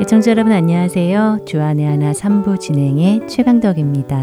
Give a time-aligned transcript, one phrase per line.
[0.00, 1.40] 애청자 여러분 안녕하세요.
[1.46, 4.16] 주안의 하나 3부 진행의 최강덕입니다.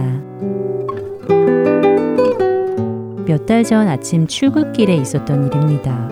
[3.28, 6.10] 몇 달 전 아침 출근길에 있었던 일입니다.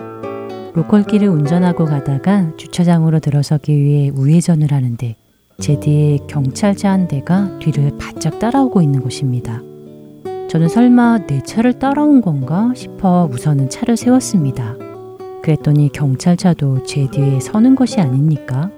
[0.74, 5.16] 로컬길을 운전하고 가다가 주차장으로 들어서기 위해 우회전을 하는데
[5.60, 9.62] 제 뒤에 경찰차 한 대가 뒤를 바짝 따라오고 있는 것입니다.
[10.48, 14.76] 저는 설마 내 차를 따라온 건가 싶어 우선은 차를 세웠습니다.
[15.42, 18.70] 그랬더니 경찰차도 제 뒤에 서는 것이 아닙니까?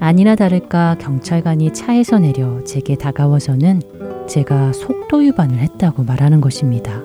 [0.00, 3.82] 아니나 다를까 경찰관이 차에서 내려 제게 다가와서는
[4.28, 7.02] 제가 속도 위반을 했다고 말하는 것입니다.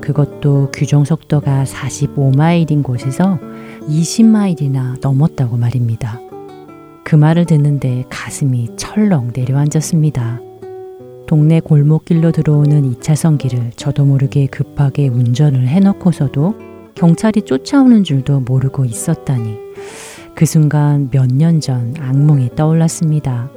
[0.00, 3.38] 그것도 규정 속도가 45마일인 곳에서
[3.88, 6.29] 20마일이나 넘었다고 말입니다.
[7.10, 10.38] 그 말을 듣는데 가슴이 철렁 내려앉았습니다.
[11.26, 16.54] 동네 골목길로 들어오는 2차선 길을 저도 모르게 급하게 운전을 해놓고서도
[16.94, 19.58] 경찰이 쫓아오는 줄도 모르고 있었다니
[20.36, 23.50] 그 순간 몇 년 전 악몽이 떠올랐습니다.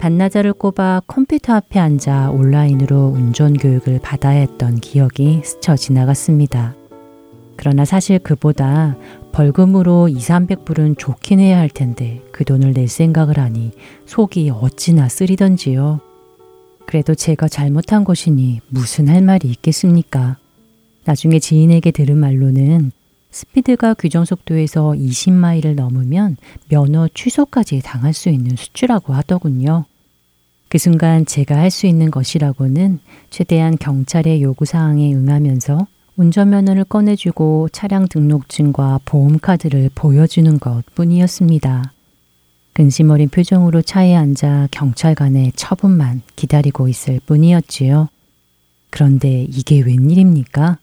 [0.00, 6.74] 반나절을 꼽아 컴퓨터 앞에 앉아 온라인으로 운전 교육을 받아야 했던 기억이 스쳐 지나갔습니다.
[7.54, 8.96] 그러나 사실 그보다
[9.32, 13.70] 벌금으로 2, 300불은 좋긴 해야 할 텐데 그 돈을 낼 생각을 하니
[14.06, 16.00] 속이 어찌나 쓰리던지요.
[16.86, 20.36] 그래도 제가 잘못한 것이니 무슨 할 말이 있겠습니까?
[21.04, 22.90] 나중에 지인에게 들은 말로는
[23.30, 26.36] 스피드가 규정 속도에서 20마일을 넘으면
[26.68, 29.84] 면허 취소까지 당할 수 있는 수치라고 하더군요.
[30.68, 32.98] 그 순간 제가 할 수 있는 것이라고는
[33.30, 35.86] 최대한 경찰의 요구사항에 응하면서
[36.20, 41.94] 운전면허를 꺼내주고 차량 등록증과 보험카드를 보여주는 것 뿐이었습니다.
[42.74, 48.08] 근심 어린 표정으로 차에 앉아 경찰관의 처분만 기다리고 있을 뿐이었지요.
[48.90, 50.76] 그런데 이게 웬일입니까?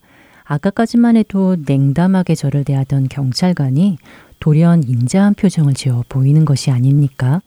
[0.43, 3.99] 아까까지만 해도 냉담하게 저를 대하던 경찰관이
[4.39, 7.43] 돌연 인자한 표정을 지어 보이는 것이 아닙니까?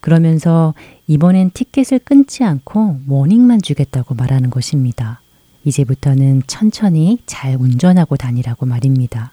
[0.00, 0.74] 그러면서
[1.06, 5.22] 이번엔 티켓을 끊지 않고 워닝만 주겠다고 말하는 것입니다.
[5.66, 9.32] 이제부터는 천천히 잘 운전하고 다니라고 말입니다.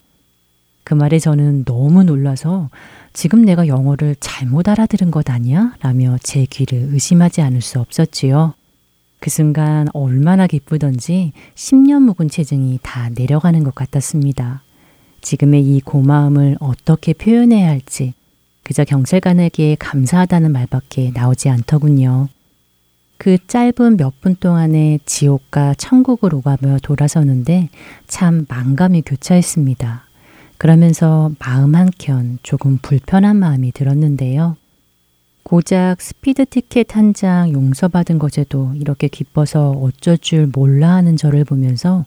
[0.84, 2.70] 그 말에 저는 너무 놀라서
[3.14, 5.76] 지금 내가 영어를 잘못 알아들은 것 아니야?
[5.80, 8.56] 라며 제 귀를 의심하지 않을 수 없었지요.
[9.20, 14.64] 그 순간 얼마나 기쁘던지 10년 묵은 체증이 다 내려가는 것 같았습니다.
[15.22, 18.14] 지금의 이 고마움을 어떻게 표현해야 할지
[18.64, 22.28] 그저 경찰관에게 감사하다는 말밖에 나오지 않더군요.
[23.24, 27.70] 그 짧은 몇 분 동안에 지옥과 천국을 오가며 돌아서는데
[28.06, 30.04] 참 만감이 교차했습니다.
[30.58, 34.58] 그러면서 마음 한켠 조금 불편한 마음이 들었는데요.
[35.44, 42.04] 고작 스피드 티켓 한 장 용서받은 것에도 이렇게 기뻐서 어쩔 줄 몰라 하는 저를 보면서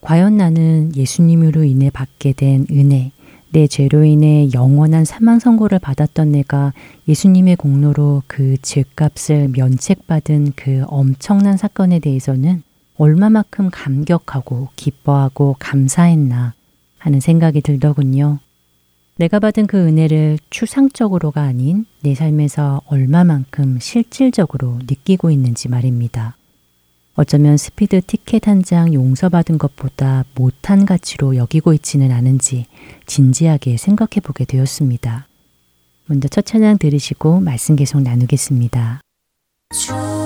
[0.00, 3.12] 과연 나는 예수님으로 인해 받게 된 은혜,
[3.52, 6.72] 내 죄로 인해 영원한 사망 선고를 받았던 내가
[7.08, 12.62] 예수님의 공로로 그 죄값을 면책받은 그 엄청난 사건에 대해서는
[12.96, 16.54] 얼마만큼 감격하고 기뻐하고 감사했나
[16.98, 18.38] 하는 생각이 들더군요.
[19.16, 26.36] 내가 받은 그 은혜를 추상적으로가 아닌 내 삶에서 얼마만큼 실질적으로 느끼고 있는지 말입니다.
[27.14, 32.66] 어쩌면 스피드 티켓 한 장 용서받은 것보다 못한 가치로 여기고 있지는 않은지
[33.06, 35.26] 진지하게 생각해 보게 되었습니다.
[36.06, 39.00] 먼저 첫 찬양 들으시고 말씀 계속 나누겠습니다.
[39.72, 40.19] 세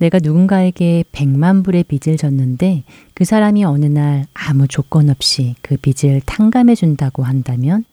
[0.00, 6.22] 내가 누군가에게 100만 불의 빚을 졌는데 그 사람이 어느 날 아무 조건 없이 그 빚을
[6.24, 7.84] 탕감해 준다고 한다면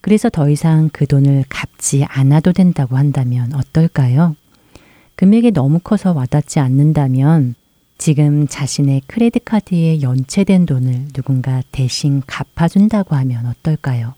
[0.00, 4.36] 그래서 더 이상 그 돈을 갚지 않아도 된다고 한다면 어떨까요?
[5.16, 7.56] 금액이 너무 커서 와닿지 않는다면
[7.98, 14.14] 지금 자신의 크레딧 카드에 연체된 돈을 누군가 대신 갚아준다고 하면 어떨까요?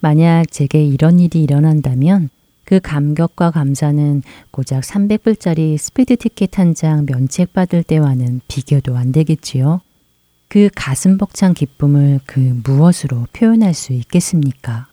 [0.00, 2.30] 만약 제게 이런 일이 일어난다면
[2.66, 9.80] 그 감격과 감사는 고작 300불짜리 스피드 티켓 한 장 면책 받을 때와는 비교도 안 되겠지요.
[10.48, 14.88] 그 가슴 벅찬 기쁨을 그 무엇으로 표현할 수 있겠습니까?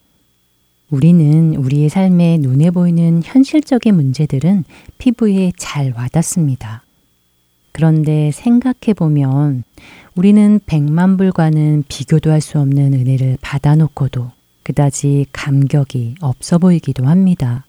[0.92, 4.64] 우리는 우리의 삶에 눈에 보이는 현실적인 문제들은
[5.00, 6.84] 피부에 잘 와닿습니다.
[7.72, 9.64] 그런데 생각해 보면
[10.16, 14.30] 우리는 백만 불과는 비교도 할 수 없는 은혜를 받아놓고도
[14.64, 17.66] 그다지 감격이 없어 보이기도 합니다.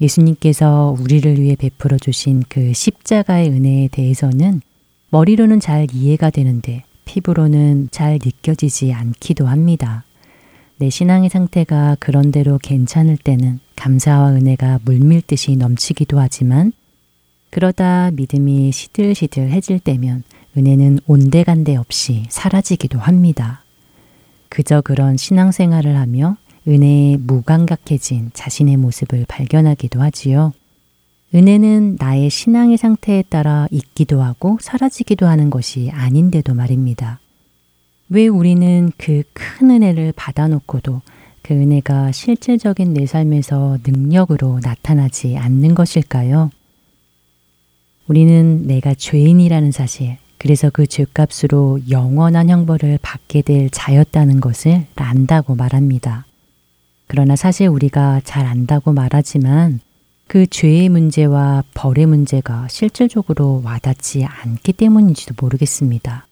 [0.00, 4.62] 예수님께서 우리를 위해 베풀어 주신 그 십자가의 은혜에 대해서는
[5.10, 10.04] 머리로는 잘 이해가 되는데 피부로는 잘 느껴지지 않기도 합니다.
[10.76, 16.72] 내 신앙의 상태가 그런대로 괜찮을 때는 감사와 은혜가 물밀듯이 넘치기도 하지만
[17.50, 20.22] 그러다 믿음이 시들시들해질 때면
[20.56, 23.62] 은혜는 온데간데 없이 사라지기도 합니다.
[24.50, 26.36] 그저 그런 신앙생활을 하며
[26.68, 30.52] 은혜에 무감각해진 자신의 모습을 발견하기도 하지요.
[31.34, 37.20] 은혜는 나의 신앙의 상태에 따라 있기도 하고 사라지기도 하는 것이 아닌데도 말입니다.
[38.10, 39.22] 왜 우리는 그
[39.60, 41.02] 큰 은혜를 받아놓고도
[41.42, 46.50] 그 은혜가 실질적인 내 삶에서 능력으로 나타나지 않는 것일까요?
[48.08, 56.24] 우리는 내가 죄인이라는 사실, 그래서 그 죄값으로 영원한 형벌을 받게 될 자였다는 것을 안다고 말합니다.
[57.06, 59.80] 그러나 사실 우리가 잘 안다고 말하지만
[60.26, 66.26] 그 죄의 문제와 벌의 문제가 실질적으로 와닿지 않기 때문인지도 모르겠습니다.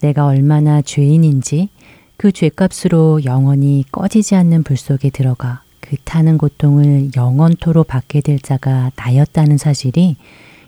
[0.00, 1.68] 내가 얼마나 죄인인지
[2.16, 8.92] 그 죄값으로 영원히 꺼지지 않는 불 속에 들어가 그 타는 고통을 영원토로 받게 될 자가
[8.96, 10.16] 나였다는 사실이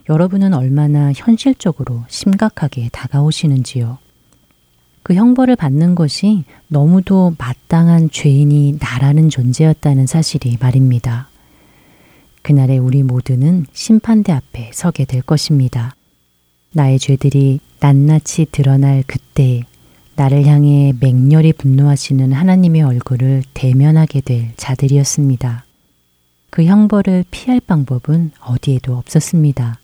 [0.08, 3.98] 여러분은 얼마나 현실적으로 심각하게 다가오시는지요.
[5.02, 11.28] 그 형벌을 받는 것이 너무도 마땅한 죄인이 나라는 존재였다는 사실이 말입니다.
[12.42, 15.94] 그날에 우리 모두는 심판대 앞에 서게 될 것입니다.
[16.72, 19.64] 나의 죄들이 낱낱이 드러날 그때
[20.14, 25.64] 나를 향해 맹렬히 분노하시는 하나님의 얼굴을 대면하게 될 자들이었습니다.
[26.50, 29.81] 그 형벌을 피할 방법은 어디에도 없었습니다.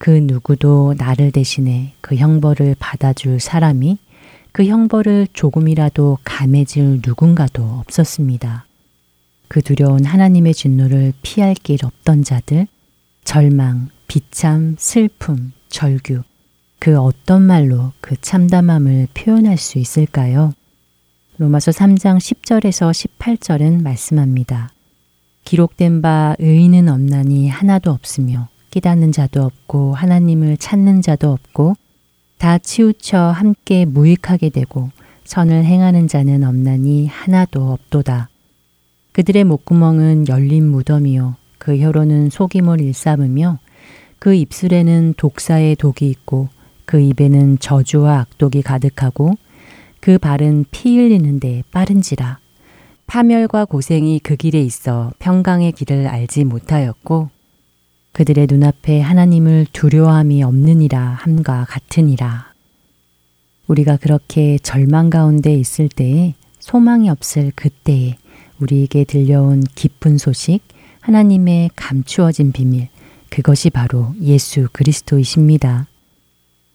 [0.00, 3.98] 그 누구도 나를 대신해 그 형벌을 받아줄 사람이
[4.50, 8.64] 그 형벌을 조금이라도 감해질 누군가도 없었습니다.
[9.48, 12.66] 그 두려운 하나님의 진노를 피할 길 없던 자들,
[13.24, 16.22] 절망, 비참, 슬픔, 절규,
[16.78, 20.54] 그 어떤 말로 그 참담함을 표현할 수 있을까요?
[21.36, 24.72] 로마서 3장 10절에서 18절은 말씀합니다.
[25.44, 31.74] 기록된 바 의인은 없나니 하나도 없으며 깨닫는 자도 없고 하나님을 찾는 자도 없고
[32.38, 34.90] 다 치우쳐 함께 무익하게 되고
[35.24, 38.28] 선을 행하는 자는 없나니 하나도 없도다.
[39.12, 43.58] 그들의 목구멍은 열린 무덤이요 그 혀로는 속임을 일삼으며
[44.18, 46.48] 그 입술에는 독사의 독이 있고
[46.84, 49.34] 그 입에는 저주와 악독이 가득하고
[50.00, 52.38] 그 발은 피 흘리는데 빠른지라
[53.06, 57.28] 파멸과 고생이 그 길에 있어 평강의 길을 알지 못하였고
[58.12, 62.52] 그들의 눈앞에 하나님을 두려워함이 없느니라 함과 같으니라.
[63.66, 68.16] 우리가 그렇게 절망 가운데 있을 때에 소망이 없을 그때에
[68.60, 70.60] 우리에게 들려온 기쁜 소식,
[71.00, 72.88] 하나님의 감추어진 비밀,
[73.30, 75.86] 그것이 바로 예수 그리스도이십니다.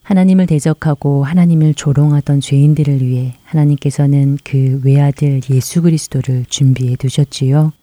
[0.03, 7.73] 하나님을 대적하고 하나님을 조롱하던 죄인들을 위해 하나님께서는 그 외아들 예수 그리스도를 준비해 두셨지요.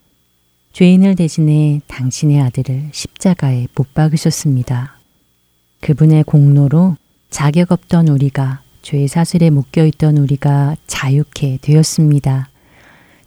[0.73, 4.99] 죄인을 대신해 당신의 아들을 십자가에 못 박으셨습니다.
[5.81, 6.97] 그분의 공로로
[7.29, 12.49] 자격 없던 우리가 죄의 사슬에 묶여 있던 우리가 자유케 되었습니다.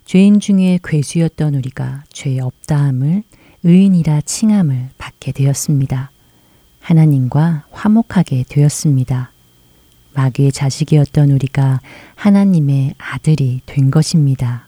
[0.05, 3.23] 죄인 중에 괴수였던 우리가 죄 없다함을
[3.63, 6.11] 의인이라 칭함을 받게 되었습니다.
[6.79, 9.31] 하나님과 화목하게 되었습니다.
[10.15, 11.79] 마귀의 자식이었던 우리가
[12.15, 14.67] 하나님의 아들이 된 것입니다.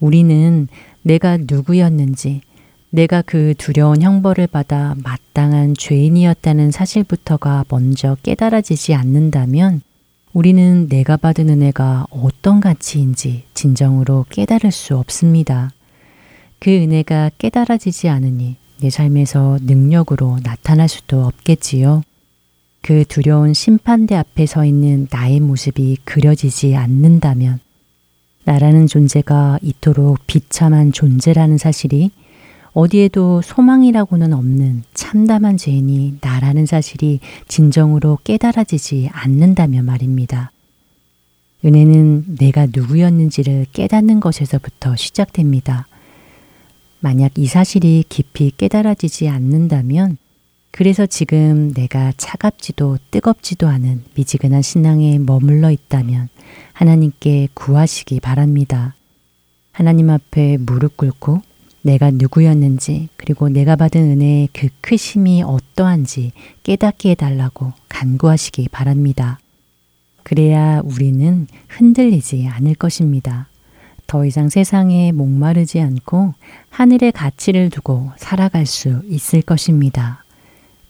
[0.00, 0.68] 우리는
[1.04, 2.40] 내가 누구였는지,
[2.90, 9.82] 내가 그 두려운 형벌을 받아 마땅한 죄인이었다는 사실부터가 먼저 깨달아지지 않는다면
[10.32, 15.72] 우리는 내가 받은 은혜가 어떤 가치인지 진정으로 깨달을 수 없습니다.
[16.58, 22.02] 그 은혜가 깨달아지지 않으니 내 삶에서 능력으로 나타날 수도 없겠지요.
[22.80, 27.60] 그 두려운 심판대 앞에 서 있는 나의 모습이 그려지지 않는다면
[28.44, 32.10] 나라는 존재가 이토록 비참한 존재라는 사실이
[32.72, 40.50] 어디에도 소망이라고는 없는 참담한 죄인이 나라는 사실이 진정으로 깨달아지지 않는다면 말입니다.
[41.64, 45.86] 은혜는 내가 누구였는지를 깨닫는 것에서부터 시작됩니다.
[47.00, 50.18] 만약 이 사실이 깊이 깨달아지지 않는다면
[50.76, 56.28] 그래서 지금 내가 차갑지도 뜨겁지도 않은 미지근한 신앙에 머물러 있다면
[56.72, 58.96] 하나님께 구하시기 바랍니다.
[59.70, 61.42] 하나님 앞에 무릎 꿇고
[61.82, 66.32] 내가 누구였는지 그리고 내가 받은 은혜의 그 크심이 어떠한지
[66.64, 69.38] 깨닫게 해달라고 간구하시기 바랍니다.
[70.24, 73.46] 그래야 우리는 흔들리지 않을 것입니다.
[74.08, 76.34] 더 이상 세상에 목마르지 않고
[76.70, 80.23] 하늘의 가치를 두고 살아갈 수 있을 것입니다.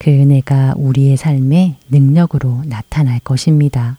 [0.05, 3.97] 그 은혜가 우리의 삶에 능력으로 나타날 것입니다.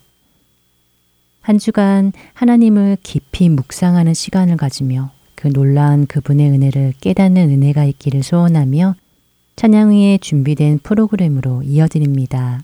[1.40, 8.94] 한 주간 하나님을 깊이 묵상하는 시간을 가지며 그 놀라운 그분의 은혜를 깨닫는 은혜가 있기를 소원하며
[9.56, 12.62] 찬양 위에 준비된 프로그램으로 이어드립니다.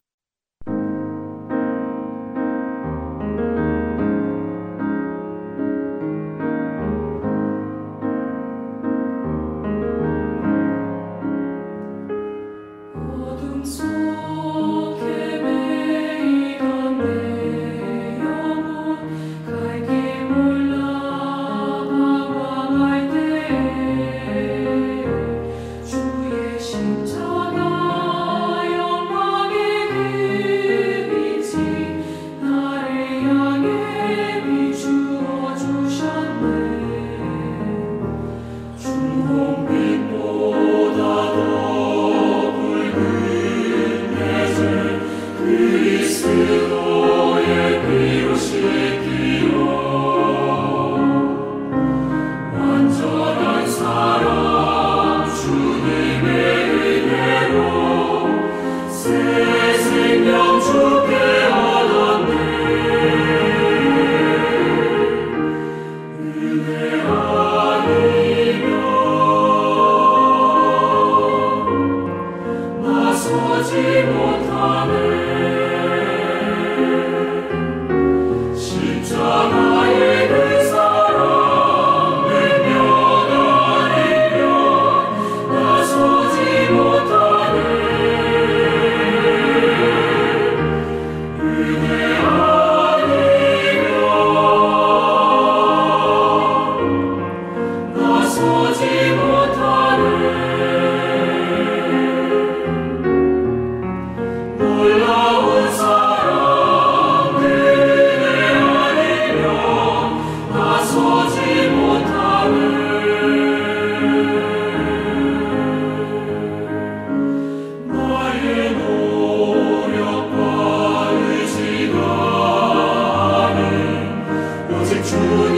[125.03, 125.53] 완전한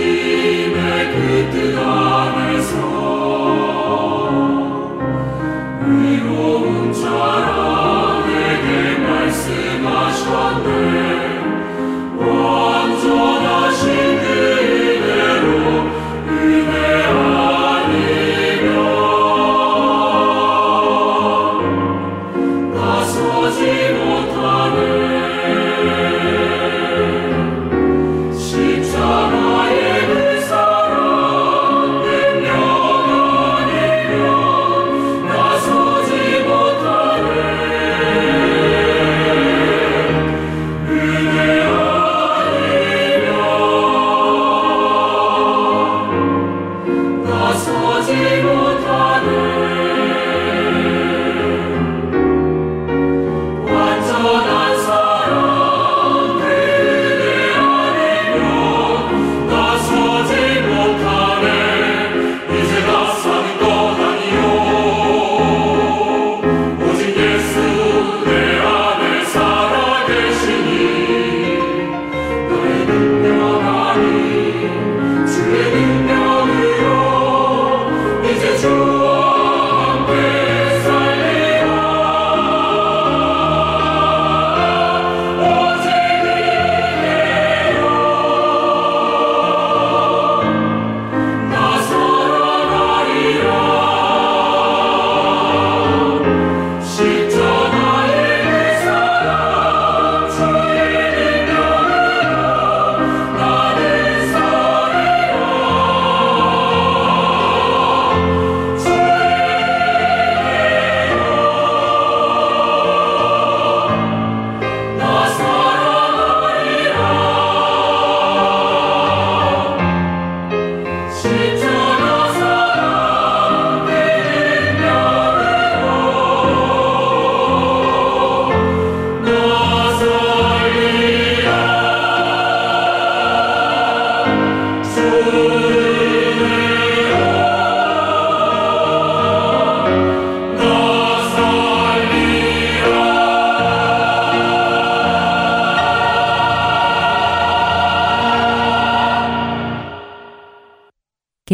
[1.74, 2.03] 사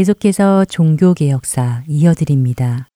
[0.01, 2.89] 계속해서 종교개혁사 이어드립니다.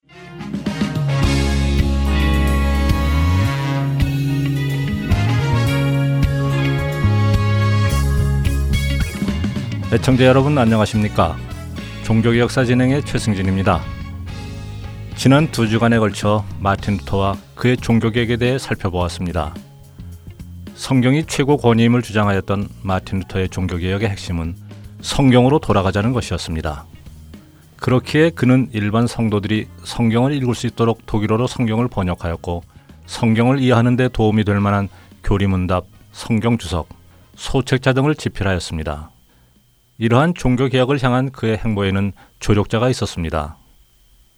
[9.92, 11.36] 애청자 여러분 안녕하십니까?
[12.04, 13.82] 종교개혁사 진행의 최승진입니다.
[15.14, 19.54] 지난 두 주간에 걸쳐 마틴 루터와 그의 종교개혁에 대해 살펴보았습니다.
[20.74, 24.56] 성경이 최고 권위임을 주장하였던 마틴 루터의 종교개혁의 핵심은
[25.02, 26.86] 성경으로 돌아가자는 것이었습니다.
[27.84, 32.62] 그렇기에 그는 일반 성도들이 성경을 읽을 수 있도록 독일어로 성경을 번역하였고
[33.04, 34.88] 성경을 이해하는 데 도움이 될 만한
[35.22, 36.88] 교리문답, 성경 주석,
[37.34, 39.10] 소책자 등을 집필하였습니다.
[39.98, 43.58] 이러한 종교개혁을 향한 그의 행보에는 조력자가 있었습니다.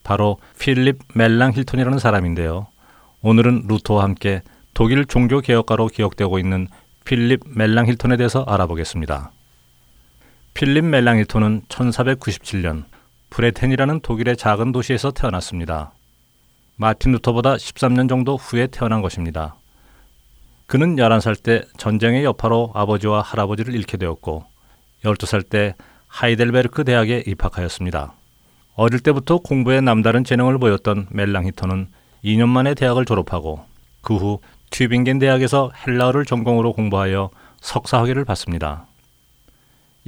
[0.03, 2.67] 바로 필립 멜랑 힐톤이라는 사람인데요.
[3.23, 4.43] 오늘은 루터와 함께
[4.75, 6.67] 독일 종교개혁가로 기억되고 있는
[7.05, 9.31] 필립 멜랑히톤에 대해서 알아보겠습니다.
[10.55, 12.87] 필립 멜랑히톤은 1497년
[13.31, 15.93] 브레텐이라는 독일의 작은 도시에서 태어났습니다.
[16.77, 19.57] 마틴 루터보다 13년 정도 후에 태어난 것입니다.
[20.67, 24.45] 그는 11살 때 전쟁의 여파로 아버지와 할아버지를 잃게 되었고
[25.05, 25.75] 12살 때
[26.09, 28.15] 하이델베르크 대학에 입학하였습니다.
[28.75, 31.89] 어릴 때부터 공부에 남다른 재능을 보였던 멜랑히톤은
[32.25, 33.65] 2년 만에 대학을 졸업하고
[34.03, 38.86] 그 후 튜빙겐 대학에서 헬라어를 전공으로 공부하여 석사 학위를 받습니다.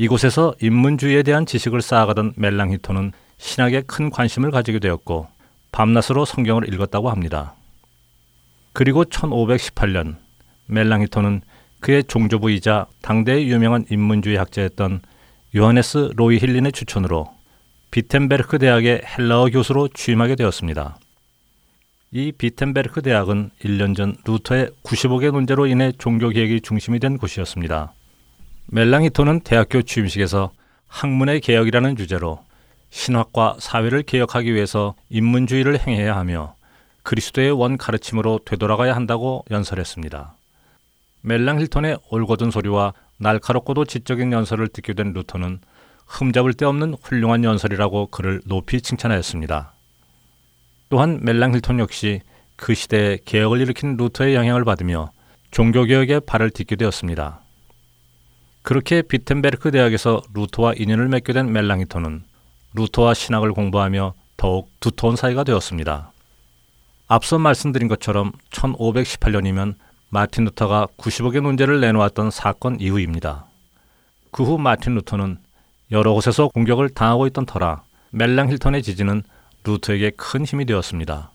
[0.00, 5.26] 이곳에서 인문주의에 대한 지식을 쌓아가던 멜랑히토는 신학에 큰 관심을 가지게 되었고
[5.72, 7.56] 밤낮으로 성경을 읽었다고 합니다.
[8.72, 10.14] 그리고 1518년
[10.66, 11.40] 멜랑히토는
[11.80, 15.00] 그의 종조부이자 당대의 유명한 인문주의 학자였던
[15.56, 17.28] 요하네스 로이 힐린의 추천으로
[17.90, 20.96] 비텐베르크 대학의 헬라어 교수로 취임하게 되었습니다.
[22.12, 27.94] 이 비텐베르크 대학은 1년 전 루터의 95개 논제로 인해 종교개혁의 중심이 된 곳이었습니다.
[28.70, 30.50] 멜랑히톤은 대학교 취임식에서
[30.88, 32.44] 학문의 개혁이라는 주제로
[32.90, 36.54] 신학과 사회를 개혁하기 위해서 인문주의를 행해야 하며
[37.02, 40.34] 그리스도의 원 가르침으로 되돌아가야 한다고 연설했습니다.
[41.22, 45.60] 멜랑히톤의 올곧은 소리와 날카롭고도 지적인 연설을 듣게 된 루터는
[46.06, 49.72] 흠잡을 데 없는 훌륭한 연설이라고 그를 높이 칭찬하였습니다.
[50.90, 52.20] 또한 멜랑히톤 역시
[52.56, 55.10] 그 시대에 개혁을 일으킨 루터의 영향을 받으며
[55.52, 57.40] 종교개혁에 발을 딛게 되었습니다.
[58.68, 62.22] 그렇게 비텐베르크 대학에서 루터와 인연을 맺게 된 멜랑히톤은
[62.74, 66.12] 루터와 신학을 공부하며 더욱 두터운 사이가 되었습니다.
[67.06, 69.76] 앞서 말씀드린 것처럼 1518년이면
[70.10, 73.46] 마틴 루터가 95개의 논제를 내놓았던 사건 이후입니다.
[74.32, 75.38] 그 후 마틴 루터는
[75.90, 79.22] 여러 곳에서 공격을 당하고 있던 터라 멜랑히톤의 지지는
[79.64, 81.30] 루터에게 큰 힘이 되었습니다.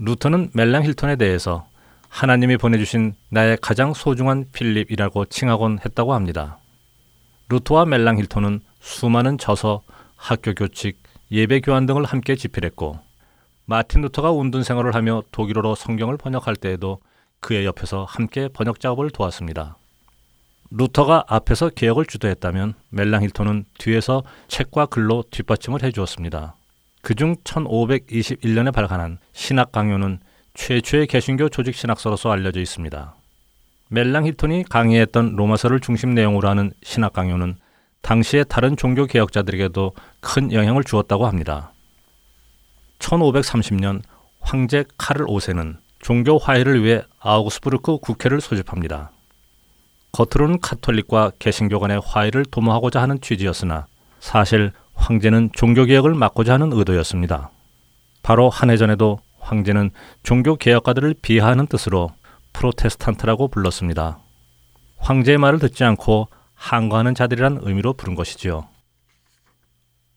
[0.00, 1.66] 루터는 멜랑히톤에 대해서
[2.08, 6.58] 하나님이 보내주신 나의 가장 소중한 필립이라고 칭하곤 했다고 합니다.
[7.48, 9.82] 루터와 멜랑히톤은 수많은 저서,
[10.16, 10.98] 학교 교칙,
[11.30, 12.98] 예배 교환 등을 함께 집필했고
[13.64, 17.00] 마틴 루터가 은둔 생활을 하며 독일어로 성경을 번역할 때에도
[17.40, 19.76] 그의 옆에서 함께 번역 작업을 도왔습니다.
[20.70, 26.56] 루터가 앞에서 개혁을 주도했다면 멜랑 힐톤은 뒤에서 책과 글로 뒷받침을 해주었습니다.
[27.02, 30.18] 그중 1521년에 발간한 신학 강요는
[30.56, 33.14] 최초의 개신교 조직 신학서로서 알려져 있습니다.
[33.88, 37.56] 멜랑 힐톤이 강의했던 로마서를 중심 내용으로 하는 신학 강요는
[38.02, 41.72] 당시의 다른 종교 개혁자들에게도 큰 영향을 주었다고 합니다.
[42.98, 44.02] 1530년
[44.40, 49.12] 황제 카를 5세는 종교 화해를 위해 아우구스부르크 국회를 소집합니다.
[50.12, 53.86] 겉으로는 카톨릭과 개신교 간의 화해를 도모하고자 하는 취지였으나
[54.20, 57.50] 사실 황제는 종교개혁을 막고자 하는 의도였습니다.
[58.22, 59.90] 바로 한 해 전에도 황제는
[60.22, 62.10] 종교 개혁가들을 비하하는 뜻으로
[62.52, 64.18] 프로테스탄트라고 불렀습니다.
[64.98, 68.66] 황제의 말을 듣지 않고 항거하는 자들이란 의미로 부른 것이지요.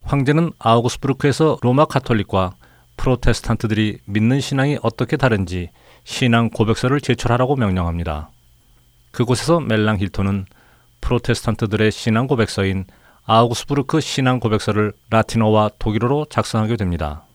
[0.02, 2.56] 황제는 아우구스부르크에서 로마 카톨릭과
[2.98, 5.70] 프로테스탄트들이 믿는 신앙이 어떻게 다른지
[6.04, 8.32] 신앙 고백서를 제출하라고 명령합니다.
[9.12, 10.46] 그곳에서 멜랑히톤은
[11.02, 12.86] 프로테스탄트들의 신앙 고백서인
[13.26, 17.26] 아우구스부르크 신앙 고백서를 라틴어와 독일어로 작성하게 됩니다.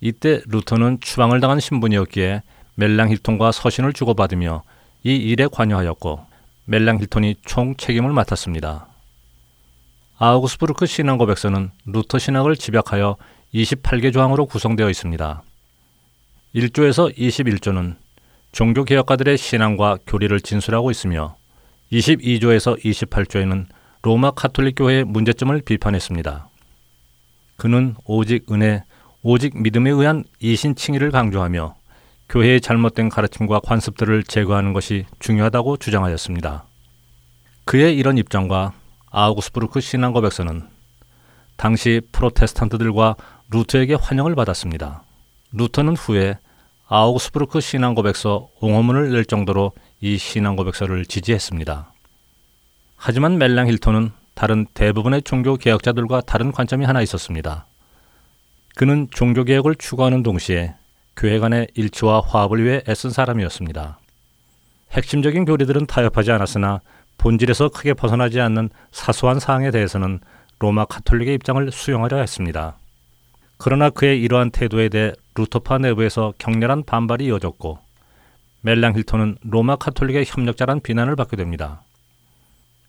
[0.00, 2.42] 이때 루터는 추방을 당한 신분이었기에
[2.76, 4.62] 멜랑히톤과 서신을 주고받으며
[5.02, 6.24] 이 일에 관여하였고
[6.66, 8.86] 멜랑히톤이 총 책임을 맡았습니다.
[10.18, 13.16] 아우구스부르크 신앙 고백서는 루터 신학을 집약하여
[13.54, 15.42] 28개 조항으로 구성되어 있습니다.
[16.54, 17.96] 1조에서 21조는
[18.52, 21.36] 종교 개혁가들의 신앙과 교리를 진술하고 있으며
[21.92, 23.66] 22조에서 28조에는
[24.02, 26.48] 로마 카톨릭 교회의 문제점을 비판했습니다.
[27.56, 28.84] 그는 오직 은혜,
[29.30, 31.74] 오직 믿음에 의한 이신칭의를 강조하며
[32.30, 36.64] 교회의 잘못된 가르침과 관습들을 제거하는 것이 중요하다고 주장하였습니다.
[37.66, 38.72] 그의 이런 입장과
[39.10, 40.66] 아우구스부르크 신앙 고백서는
[41.58, 43.16] 당시 프로테스탄트들과
[43.50, 45.02] 루터에게 환영을 받았습니다.
[45.52, 46.38] 루터는 후에
[46.86, 51.92] 아우그스부르크 신앙 고백서 옹호문을 낼 정도로 이 신앙 고백서를 지지했습니다.
[52.96, 57.66] 하지만 멜랑 힐톤은 다른 대부분의 종교 개혁자들과 다른 관점이 하나 있었습니다.
[58.78, 60.72] 그는 종교 개혁을 추구하는 동시에
[61.16, 63.98] 교회 간의 일치와 화합을 위해 애쓴 사람이었습니다.
[64.92, 66.80] 핵심적인 교리들은 타협하지 않았으나
[67.18, 70.20] 본질에서 크게 벗어나지 않는 사소한 사항에 대해서는
[70.60, 72.78] 로마 카톨릭의 입장을 수용하려 했습니다.
[73.56, 77.80] 그러나 그의 이러한 태도에 대해 루터파 내부에서 격렬한 반발이 이어졌고
[78.60, 81.82] 멜랑히톤은 로마 카톨릭의 협력자란 비난을 받게 됩니다.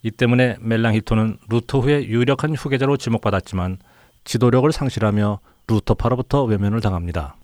[0.04, 3.80] 이 때문에 멜랑히톤은 루터 후의 유력한 후계자로 지목받았지만
[4.24, 7.36] 지도력을 상실하며 루터파로부터 외면을 당합니다.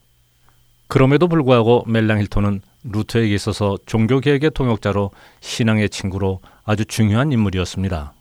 [0.87, 8.13] 그럼에도 불구하고 멜랑 힐톤은 루터에게 있어서 종교개혁의 동역자로 신앙의 친구로 아주 중요한 인물이었습니다.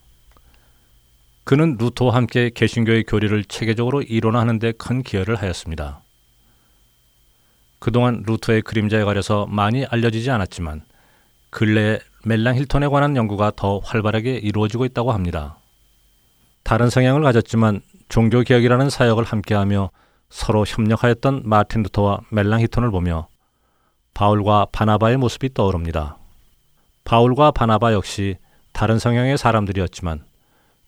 [1.45, 6.01] 그는 루터와 함께 개신교의 교리를 체계적으로 이론화하는 데 큰 기여를 하였습니다.
[7.79, 10.83] 그동안 루터의 그림자에 가려서 많이 알려지지 않았지만
[11.51, 15.59] 근래에 멜랑 힐톤에 관한 연구가 더 활발하게 이루어지고 있다고 합니다.
[16.63, 19.91] 다른 성향을 가졌지만 종교개혁이라는 사역을 함께하며
[20.31, 23.29] 서로 협력하였던 마틴 루터와 멜랑 힐톤을 보며
[24.15, 26.17] 바울과 바나바의 모습이 떠오릅니다.
[27.05, 28.37] 바울과 바나바 역시
[28.73, 30.25] 다른 성향의 사람들이었지만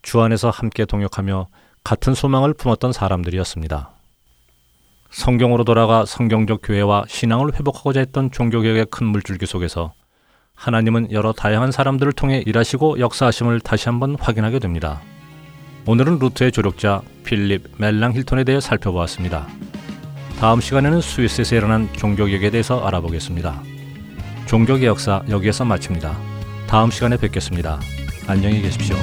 [0.02, 1.48] 주 안에서 함께 동역하며
[1.84, 3.90] 같은 소망을 품었던 사람들이었습니다.
[5.10, 9.92] 성경으로 돌아가 성경적 교회와 신앙을 회복하고자 했던 종교개혁의 큰 물줄기 속에서
[10.54, 15.00] 하나님은 여러 다양한 사람들을 통해 일하시고 역사하심을 다시 한번 확인하게 됩니다.
[15.88, 19.46] 오늘은 루트의 조력자 필립 멜랑 힐톤에 대해 살펴보았습니다.
[20.40, 23.62] 다음 시간에는 스위스에서 일어난 종교개혁에 대해서 알아보겠습니다.
[24.46, 26.18] 종교개 역사 여기에서 마칩니다.
[26.66, 27.80] 다음 시간에 뵙겠습니다.
[28.26, 28.96] 안녕히 계십시오.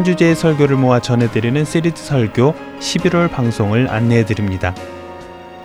[0.00, 4.74] 한 주제의 설교를 모아 전해드리는 시리즈 설교 11월 방송을 안내해드립니다.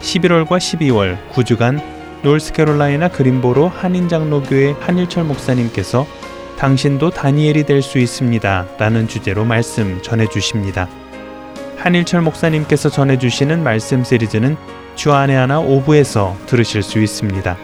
[0.02, 1.82] 11월과 12월 9주간
[2.22, 6.06] 노스캐롤라이나 그린보로 한인장로교회 한일철 목사님께서
[6.58, 8.66] 당신도 다니엘이 될 수 있습니다.
[8.78, 10.90] 라는 주제로 말씀 전해주십니다.
[11.78, 14.58] 한일철 목사님께서 전해주시는 말씀 시리즈는
[14.96, 17.56] 주안의 하나 오부에서 들으실 수 있습니다.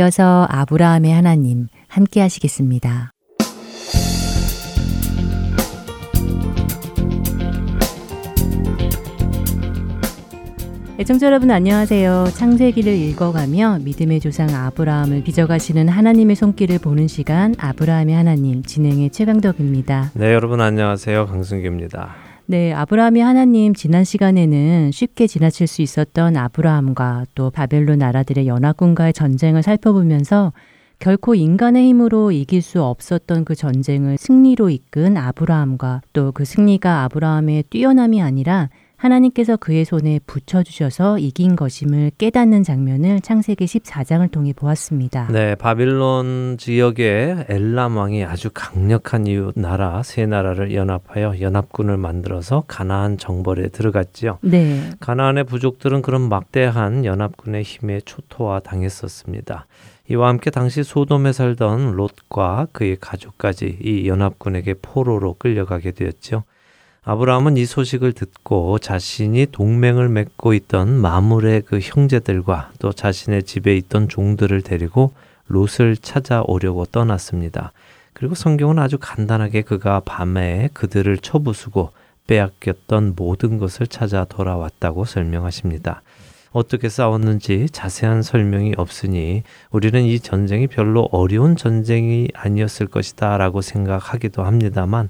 [0.00, 3.12] 이어서 아브라함의 하나님 함께 하시겠습니다.
[10.98, 12.28] 애청자 여러분 안녕하세요.
[12.34, 20.12] 창세기를 읽어가며 믿음의 조상 아브라함을 빚어가시는 하나님의 손길을 보는 시간 아브라함의 하나님 진행의 최강덕입니다.
[20.14, 21.26] 네 여러분 안녕하세요.
[21.26, 22.29] 강승규입니다.
[22.50, 29.62] 네, 아브라함이 하나님 지난 시간에는 쉽게 지나칠 수 있었던 아브라함과 또 바벨론 나라들의 연합군과의 전쟁을
[29.62, 30.52] 살펴보면서
[30.98, 37.66] 결코 인간의 힘으로 이길 수 없었던 그 전쟁을 승리로 이끈 아브라함과 또 그 승리가 아브라함의
[37.70, 38.68] 뛰어남이 아니라
[39.00, 45.28] 하나님께서 그의 손에 붙여주셔서 이긴 것임을 깨닫는 장면을 창세기 14장을 통해 보았습니다.
[45.32, 53.16] 네, 바빌론 지역에 엘람 왕이 아주 강력한 이웃 나라 세 나라를 연합하여 연합군을 만들어서 가나안
[53.16, 54.38] 정벌에 들어갔지요.
[54.42, 54.90] 네.
[55.00, 59.66] 가나안의 부족들은 그런 막대한 연합군의 힘에 초토화 당했었습니다.
[60.10, 66.44] 이와 함께 당시 소돔에 살던 롯과 그의 가족까지 이 연합군에게 포로로 끌려가게 되었죠.
[67.02, 74.08] 아브라함은 이 소식을 듣고 자신이 동맹을 맺고 있던 마물의 그 형제들과 또 자신의 집에 있던
[74.08, 75.12] 종들을 데리고
[75.46, 77.72] 롯을 찾아오려고 떠났습니다.
[78.12, 81.90] 그리고 성경은 아주 간단하게 그가 밤에 그들을 쳐부수고
[82.26, 86.02] 빼앗겼던 모든 것을 찾아 돌아왔다고 설명하십니다.
[86.52, 94.44] 어떻게 싸웠는지 자세한 설명이 없으니 우리는 이 전쟁이 별로 어려운 전쟁이 아니었을 것이다 라고 생각하기도
[94.44, 95.08] 합니다만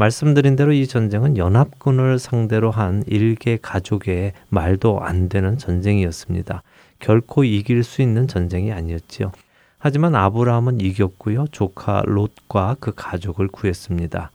[0.00, 6.62] 말씀드린 대로 이 전쟁은 연합군을 상대로 한 일개 가족의 말도 안 되는 전쟁이었습니다.
[7.00, 9.30] 결코 이길 수 있는 전쟁이 아니었지요.
[9.78, 11.48] 하지만 아브라함은 이겼고요.
[11.52, 14.30] 조카 롯과 그 가족을 구했습니다.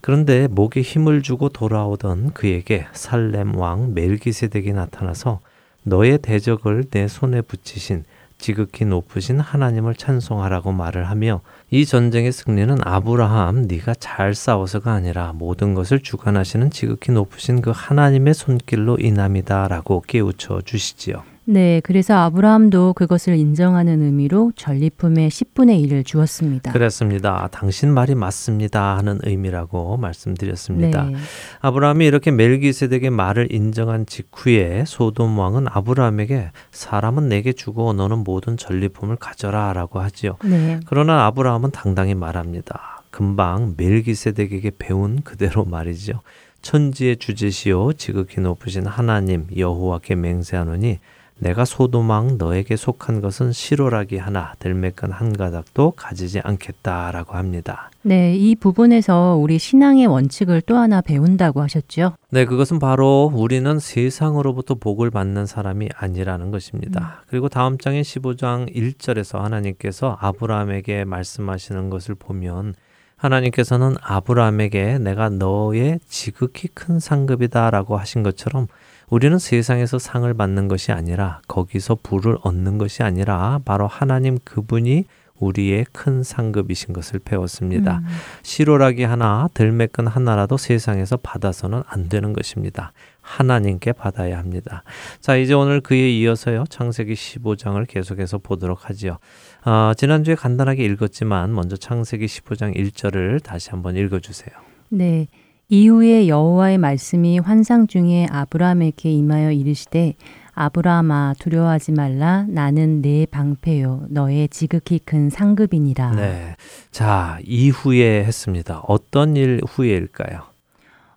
[0.00, 5.40] 그런데 목에 힘을 주고 돌아오던 그에게 살렘 왕 멜기세덱이 나타나서
[5.82, 8.04] 너의 대적을 내 손에 붙이신
[8.42, 15.72] 지극히 높으신 하나님을 찬송하라고 말을 하며 이 전쟁의 승리는 아브라함 네가 잘 싸워서가 아니라 모든
[15.72, 21.31] 것을 주관하시는 지극히 높으신 그 하나님의 손길로 인함이다라고 깨우쳐 주시지요.
[21.44, 26.72] 네, 그래서 아브라함도 그것을 인정하는 의미로 전리품의 10분의 1을 주었습니다.
[26.72, 27.48] 그렇습니다.
[27.50, 31.04] 당신 말이 맞습니다 하는 의미라고 말씀드렸습니다.
[31.04, 31.16] 네.
[31.60, 39.16] 아브라함이 이렇게 멜기세덱의 말을 인정한 직후에 소돔 왕은 아브라함에게 사람은 내게 주고 너는 모든 전리품을
[39.16, 40.36] 가져라라고 하지요.
[40.44, 40.78] 네.
[40.86, 43.02] 그러나 아브라함은 당당히 말합니다.
[43.10, 46.20] 금방 멜기세덱에게 배운 그대로 말이죠.
[46.62, 51.00] 천지의 주제시요 지극히 높으신 하나님 여호와께 맹세하노니
[51.38, 57.90] 내가 소도망 너에게 속한 것은 시로라기 하나 들매끈 한 가닥도 가지지 않겠다라고 합니다.
[58.02, 62.16] 네, 이 부분에서 우리 신앙의 원칙을 또 하나 배운다고 하셨죠?
[62.30, 67.00] 네, 그것은 바로 우리는 세상으로부터 복을 받는 사람이 아니라는 것입니다.
[67.00, 67.24] 음.
[67.28, 72.74] 그리고 다음 장의 15장 1절에서 하나님께서 아브라함에게 말씀하시는 것을 보면
[73.16, 78.66] 하나님께서는 아브라함에게 내가 너의 지극히 큰 상급이다라고 하신 것처럼
[79.12, 85.04] 우리는 세상에서 상을 받는 것이 아니라 거기서 부를 얻는 것이 아니라 바로 하나님 그분이
[85.38, 87.98] 우리의 큰 상급이신 것을 배웠습니다.
[87.98, 88.06] 음.
[88.42, 92.94] 시로라기 하나, 들매끈 하나라도 세상에서 받아서는 안 되는 것입니다.
[93.20, 94.82] 하나님께 받아야 합니다.
[95.20, 96.64] 자, 이제 오늘 그에 이어서요.
[96.70, 99.18] 창세기 15장을 계속해서 보도록 하지요.
[99.66, 104.54] 어, 지난주에 간단하게 읽었지만 먼저 창세기 15장 1절을 다시 한번 읽어 주세요.
[104.88, 105.28] 네.
[105.72, 110.16] 이후에 여호와의 말씀이 환상 중에 아브라함에게 임하여 이르시되
[110.52, 116.10] 아브라함아 두려워하지 말라 나는 내 방패요 너의 지극히 큰 상급이니라.
[116.10, 116.56] 네.
[116.90, 118.80] 자, 이후에 했습니다.
[118.86, 120.51] 어떤 일 후에일까요?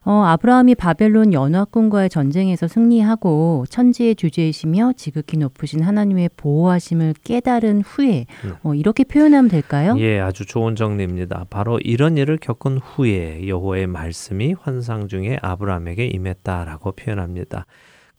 [0.06, 8.28] 어, 아브라함이 바벨론 연합군과의 전쟁에서 승리하고 천지의 주제이시며 지극히 높으신 하나님의 보호하심을 깨달은 후에 네.
[8.62, 9.95] 어, 이렇게 표현하면 될까요?
[9.97, 11.47] 예, 아주 좋은 정리입니다.
[11.49, 17.66] 바로 이런 일을 겪은 후에 여호와의 말씀이 환상 중에 아브라함에게 임했다라고 표현합니다.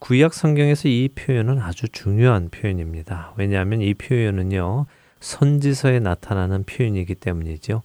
[0.00, 3.32] 구약 성경에서 이 표현은 아주 중요한 표현입니다.
[3.36, 4.86] 왜냐하면 이 표현은요
[5.20, 7.82] 선지서에 나타나는 표현이기 때문이죠.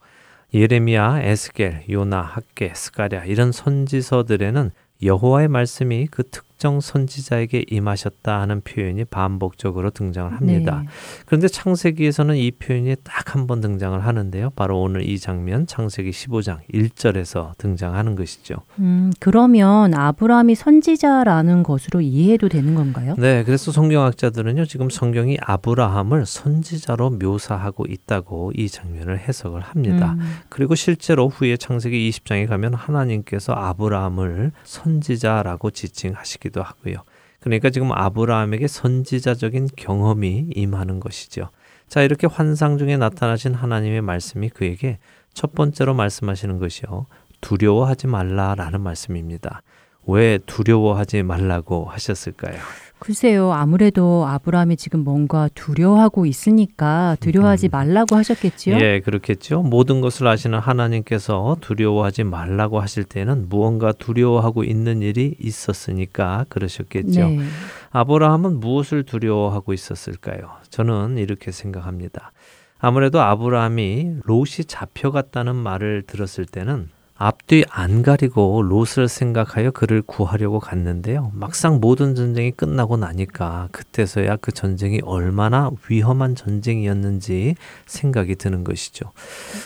[0.54, 4.72] 예레미야, 에스겔, 요나, 학계, 스가랴 이런 선지서들에는
[5.04, 10.84] 여호와의 말씀이 그 특 정 선지자에게 임하셨다 하는 표현이 반복적으로 등장을 합니다.
[10.84, 10.90] 네.
[11.26, 14.52] 그런데 창세기에서는 이 표현이 딱 한 번 등장을 하는데요.
[14.58, 18.58] 바로 오늘 이 장면 창세기 15장 1절에서 등장하는 것이죠.
[18.80, 23.16] 음, 그러면 아브라함이 선지자라는 것으로 이해해도 되는 건가요?
[23.18, 24.66] 네, 그래서 성경학자들은요.
[24.66, 30.16] 지금 성경이 아브라함을 선지자로 묘사하고 있다고 이 장면을 해석을 합니다.
[30.20, 30.36] 음.
[30.50, 36.98] 그리고 실제로 후에 창세기 20장에 가면 하나님께서 아브라함을 선지자라고 지칭하시기 되기도 하고요.
[37.40, 41.50] 그러니까 지금 아브라함에게 선지자적인 경험이 임하는 것이죠.
[41.88, 45.00] 자, 이렇게 환상 중에 나타나신 하나님의 말씀이 그에게
[45.34, 47.08] 첫 번째로 말씀하시는 것이요.
[47.42, 49.64] 두려워하지 말라라는 말씀입니다.
[50.06, 52.60] 왜 두려워하지 말라고 하셨을까요?
[53.02, 57.72] 글쎄요, 아무래도 아브라함이 지금 뭔가 두려워하고 있으니까 두려워하지 음.
[57.72, 58.78] 말라고 하셨겠지요?
[58.80, 59.64] 예, 그렇겠죠.
[59.64, 67.28] 모든 것을 아시는 하나님께서 두려워하지 말라고 하실 때는 무언가 두려워하고 있는 일이 있었으니까 그러셨겠죠.
[67.28, 67.40] 네.
[67.90, 70.52] 아브라함은 무엇을 두려워하고 있었을까요?
[70.70, 72.32] 저는 이렇게 생각합니다.
[72.78, 76.90] 아무래도 아브라함이 롯이 잡혀갔다는 말을 들었을 때는
[77.24, 81.30] 앞뒤 안 가리고 롯을 생각하여 그를 구하려고 갔는데요.
[81.36, 87.54] 막상 모든 전쟁이 끝나고 나니까 그때서야 그 전쟁이 얼마나 위험한 전쟁이었는지
[87.86, 89.12] 생각이 드는 것이죠.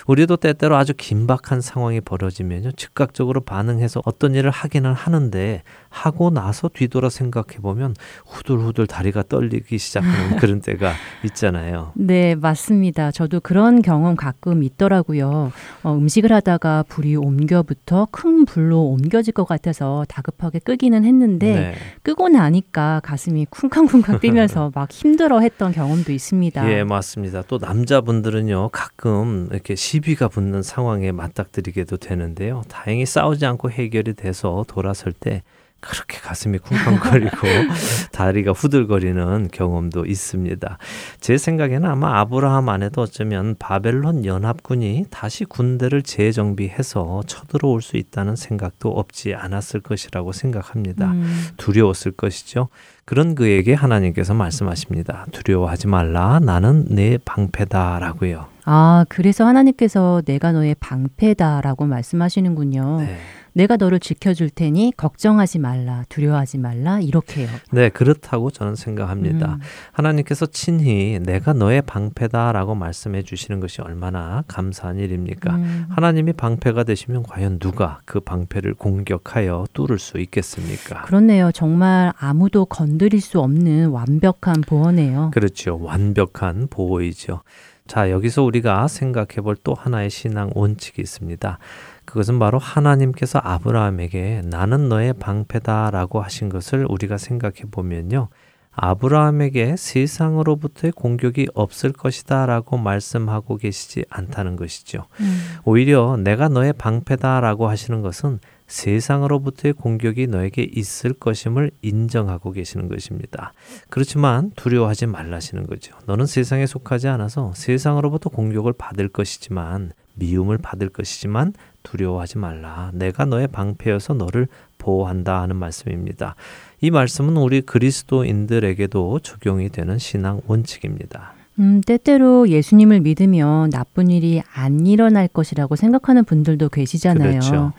[0.06, 2.74] 우리도 때때로 아주 긴박한 상황이 벌어지면요.
[2.74, 5.64] 즉각적으로 반응해서 어떤 일을 하기는 하는데
[5.96, 10.92] 하고 나서 뒤돌아 생각해 보면 후들후들 다리가 떨리기 시작하는 그런 때가
[11.24, 11.94] 있잖아요.
[11.96, 13.12] 네, 맞습니다.
[13.12, 15.54] 저도 그런 경험 가끔 있더라고요.
[15.84, 21.76] 어, 음식을 하다가 불이 옮겨부터 큰 불로 옮겨질 것 같아서 다급하게 끄기는 했는데 네.
[22.04, 26.70] 끄고 나니까 가슴이 쿵쾅쿵쾅 뛰면서 막 힘들어 했던 경험도 있습니다.
[26.72, 27.42] 예, 맞습니다.
[27.48, 32.64] 또 남자분들은요, 가끔 이렇게 시비가 붙는 상황에 맞닥뜨리게도 되는데요.
[32.68, 35.42] 다행히 싸우지 않고 해결이 돼서 돌아설 때
[35.90, 37.38] 그렇게 가슴이 쿵쾅거리고
[38.12, 40.78] 다리가 후들거리는 경험도 있습니다.
[41.20, 48.90] 제 생각에는 아마 아브라함 안에도 어쩌면 바벨론 연합군이 다시 군대를 재정비해서 쳐들어올 수 있다는 생각도
[48.90, 51.12] 없지 않았을 것이라고 생각합니다.
[51.12, 51.46] 음.
[51.58, 52.70] 두려웠을 것이죠.
[53.06, 55.28] 그런 그에게 하나님께서 말씀하십니다.
[55.32, 56.40] 두려워하지 말라.
[56.40, 58.48] 나는 내 방패다라고요.
[58.66, 63.02] 아, 그래서 하나님께서 내가 너의 방패다라고 말씀하시는군요.
[63.02, 63.18] 네.
[63.56, 67.48] 내가 너를 지켜줄 테니 걱정하지 말라, 두려워하지 말라, 이렇게요.
[67.72, 69.54] 네, 그렇다고 저는 생각합니다.
[69.54, 69.60] 음.
[69.94, 75.56] 하나님께서 친히 내가 너의 방패다라고 말씀해 주시는 것이 얼마나 감사한 일입니까?
[75.56, 75.86] 음.
[75.90, 81.04] 하나님이 방패가 되시면 과연 누가 그 방패를 공격하여 뚫을 수 있겠습니까?
[81.04, 81.54] 그렇네요.
[81.54, 85.32] 정말 아무도 건드릴 수 없는 완벽한 보호네요.
[85.34, 85.80] 그렇죠.
[85.82, 87.42] 완벽한 보호이죠.
[87.88, 91.58] 자, 여기서 우리가 생각해 볼 또 하나의 신앙 원칙이 있습니다.
[92.06, 98.30] 그것은 바로 하나님께서 아브라함에게 나는 너의 방패다라고 하신 것을 우리가 생각해 보면요.
[98.76, 105.06] 아브라함에게 세상으로부터의 공격이 없을 것이다 라고 말씀하고 계시지 않다는 것이죠.
[105.22, 105.42] 음.
[105.64, 113.54] 오히려 내가 너의 방패다 라고 하시는 것은 세상으로부터의 공격이 너에게 있을 것임을 인정하고 계시는 것입니다.
[113.90, 115.96] 그렇지만 두려워하지 말라시는 거죠.
[116.06, 121.54] 너는 세상에 속하지 않아서 세상으로부터 공격을 받을 것이지만 미움을 받을 것이지만
[121.86, 122.92] 두려워하지 말라.
[122.94, 126.36] 내가 너의 방패여서 너를 보호한다 하는 말씀입니다.
[126.82, 131.34] 이 말씀은 우리 그리스도인들에게도 적용이 되는 신앙 원칙입니다.
[131.60, 137.30] 음, 때때로 예수님을 믿으면 나쁜 일이 안 일어날 것이라고 생각하는 분들도 계시잖아요.
[137.30, 137.74] 그렇죠.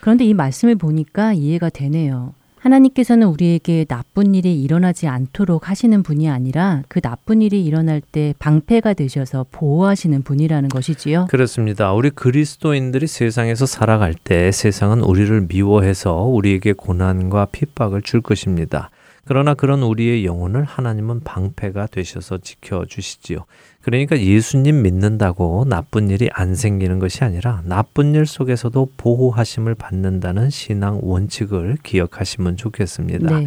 [0.00, 2.32] 그런데 이 말씀을 보니까 이해가 되네요.
[2.60, 8.94] 하나님께서는 우리에게 나쁜 일이 일어나지 않도록 하시는 분이 아니라 그 나쁜 일이 일어날 때 방패가
[8.94, 11.26] 되셔서 보호하시는 분이라는 것이지요.
[11.30, 11.92] 그렇습니다.
[11.92, 18.90] 우리 그리스도인들이 세상에서 살아갈 때 세상은 우리를 미워해서 우리에게 고난과 핍박을 줄 것입니다.
[19.24, 23.44] 그러나 그런 우리의 영혼을 하나님은 방패가 되셔서 지켜 주시지요.
[23.88, 31.00] 그러니까 예수님 믿는다고 나쁜 일이 안 생기는 것이 아니라 나쁜 일 속에서도 보호하심을 받는다는 신앙
[31.02, 33.40] 원칙을 기억하시면 좋겠습니다.
[33.40, 33.46] 네.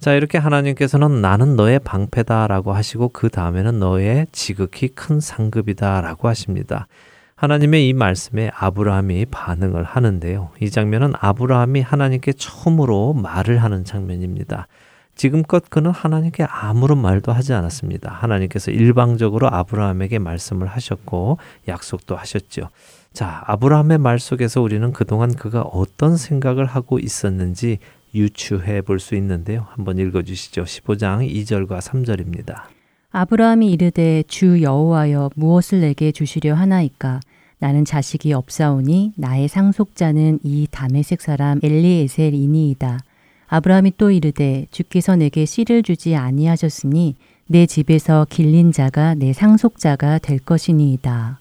[0.00, 6.86] 자, 이렇게 하나님께서는 나는 너의 방패다라고 하시고 그 다음에는 너의 지극히 큰 상급이다라고 하십니다.
[7.34, 10.52] 하나님의 이 말씀에 아브라함이 반응을 하는데요.
[10.60, 14.68] 이 장면은 아브라함이 하나님께 처음으로 말을 하는 장면입니다.
[15.14, 18.10] 지금껏 그는 하나님께 아무런 말도 하지 않았습니다.
[18.10, 21.38] 하나님께서 일방적으로 아브라함에게 말씀을 하셨고
[21.68, 22.68] 약속도 하셨죠.
[23.12, 27.78] 자, 아브라함의 말 속에서 우리는 그동안 그가 어떤 생각을 하고 있었는지
[28.14, 29.66] 유추해 볼 수 있는데요.
[29.70, 30.64] 한번 읽어 주시죠.
[30.64, 32.62] 15장 2절과 3절입니다.
[33.10, 37.20] 아브라함이 이르되 주 여호와여 무엇을 내게 주시려 하나이까
[37.58, 43.00] 나는 자식이 없사오니 나의 상속자는 이 다메섹 사람 엘리에셀이니이다.
[43.52, 50.38] 아브라함이 또 이르되 주께서 내게 씨를 주지 아니하셨으니 내 집에서 길린 자가 내 상속자가 될
[50.38, 51.38] 것이니이다.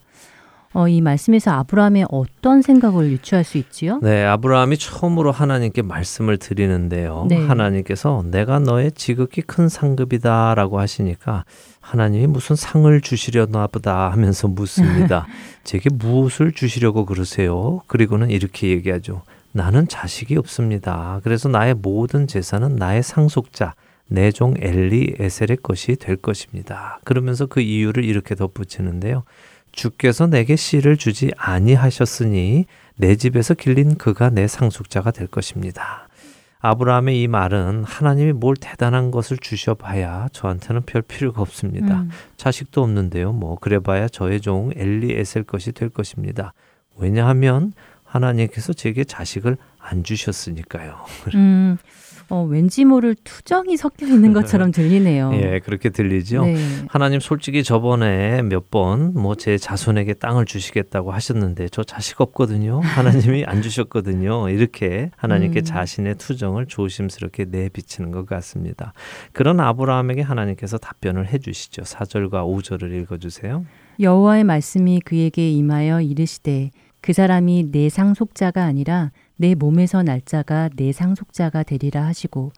[0.74, 4.00] 어, 이 말씀에서 아브라함의 어떤 생각을 유추할 수 있지요?
[4.02, 7.28] 네, 아브라함이 처음으로 하나님께 말씀을 드리는데요.
[7.30, 7.46] 네.
[7.48, 11.46] 하나님께서 내가 너의 지극히 큰 상급이다라고 하시니까
[11.80, 15.28] 하나님이 무슨 상을 주시려나 보다 하면서 묻습니다.
[15.64, 17.80] 제게 무엇을 주시려고 그러세요?
[17.88, 19.22] 그리고는 이렇게 얘기하죠.
[19.52, 21.20] 나는 자식이 없습니다.
[21.24, 23.76] 그래서 나의 모든 재산은 나의 상속자,
[24.08, 27.00] 내종 엘리 에셀의 것이 될 것입니다.
[27.04, 29.24] 그러면서 그 이유를 이렇게 덧붙이는데요.
[29.72, 32.66] 주께서 내게 씨를 주지 아니하셨으니
[32.98, 36.08] 내 집에서 길린 그가 내 상속자가 될 것입니다.
[36.60, 42.02] 아브라함의 이 말은 하나님이 뭘 대단한 것을 주셔봐야 저한테는 별 필요가 없습니다.
[42.02, 42.12] 음.
[42.38, 43.34] 자식도 없는데요.
[43.34, 46.54] 뭐 그래봐야 저의 종 엘리에셀 것이 될 것입니다.
[46.98, 47.74] 왜냐하면
[48.12, 50.96] 하나님께서 제게 자식을 안 주셨으니까요.
[51.36, 51.78] 음.
[52.34, 55.32] 어, 왠지 모를 투정이 섞여 있는 것처럼 들리네요.
[55.44, 56.46] 예, 그렇게 들리죠.
[56.46, 56.56] 네.
[56.88, 62.80] 하나님 솔직히 저번에 몇 번 뭐 제 자손에게 땅을 주시겠다고 하셨는데 저 자식 없거든요.
[62.96, 64.48] 하나님이 안 주셨거든요.
[64.48, 65.64] 이렇게 하나님께 음.
[65.66, 68.94] 자신의 투정을 조심스럽게 내비치는 것 같습니다.
[69.34, 71.82] 그런 아브라함에게 하나님께서 답변을 해주시죠.
[71.82, 73.66] 4절과 5절을 읽어주세요.
[74.00, 76.72] 여호와의 말씀이 그에게 임하여 이르시되
[77.02, 82.52] 그 사람이 내 상속자가 아니라 내 몸에서 날짜가 내 상속자가 되리라 하시고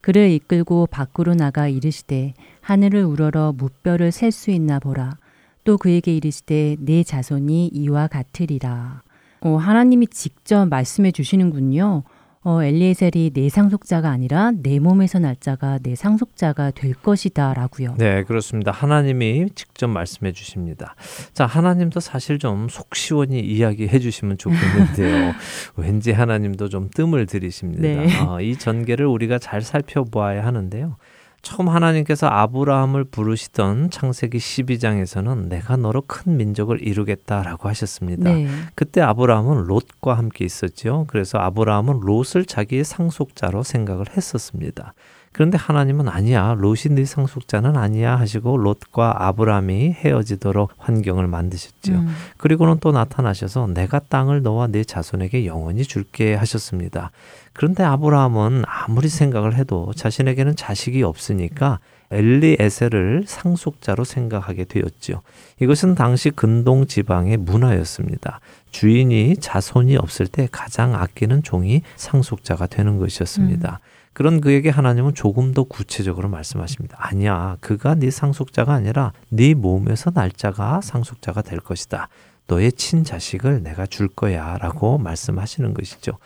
[0.00, 2.32] 그를 이끌고 밖으로 나가 이르시되
[2.62, 5.18] 하늘을 우러러 무뼈를 셀 수 있나 보라.
[5.64, 9.02] 또 그에게 이르시되 내 자손이 이와 같으리라.
[9.42, 12.02] 어, 하나님이 직접 말씀해 주시는군요.
[12.42, 17.96] 어, 엘리에셀이 내 상속자가 아니라 내 몸에서 날짜가 내 상속자가 될 것이다 라고요.
[17.98, 18.70] 네, 그렇습니다.
[18.70, 20.94] 하나님이 직접 말씀해 주십니다.
[21.34, 25.34] 자, 하나님도 사실 좀 속 시원히 이야기해 주시면 좋겠는데요.
[25.76, 27.82] 왠지 하나님도 좀 뜸을 들이십니다.
[27.82, 28.20] 네.
[28.20, 30.96] 어, 이 전개를 우리가 잘 살펴보아야 하는데요.
[31.42, 38.30] 처음 하나님께서 아브라함을 부르시던 창세기 12장에서는 내가 너로 큰 민족을 이루겠다라고 하셨습니다.
[38.30, 38.46] 네.
[38.74, 41.06] 그때 아브라함은 롯과 함께 있었죠.
[41.08, 44.92] 그래서 아브라함은 롯을 자기의 상속자로 생각을 했었습니다.
[45.32, 46.54] 그런데 하나님은 아니야.
[46.58, 51.92] 롯이 네 상속자는 아니야 하시고 롯과 아브라함이 헤어지도록 환경을 만드셨죠.
[51.92, 52.14] 음.
[52.36, 57.12] 그리고는 또 나타나셔서 내가 땅을 너와 네 자손에게 영원히 줄게 하셨습니다.
[57.52, 61.80] 그런데 아브라함은 아무리 생각을 해도 자신에게는 자식이 없으니까
[62.10, 65.22] 엘리에셀을 상속자로 생각하게 되었죠.
[65.60, 68.40] 이것은 당시 근동 지방의 문화였습니다.
[68.70, 73.80] 주인이 자손이 없을 때 가장 아끼는 종이 상속자가 되는 것이었습니다.
[73.80, 73.90] 음.
[74.12, 76.96] 그런 그에게 하나님은 조금 더 구체적으로 말씀하십니다.
[76.98, 82.08] 아니야, 그가 네 상속자가 아니라 네 몸에서 날짜가 상속자가 될 것이다.
[82.48, 86.18] 너의 친자식을 내가 줄 거야 라고 말씀하시는 것이죠.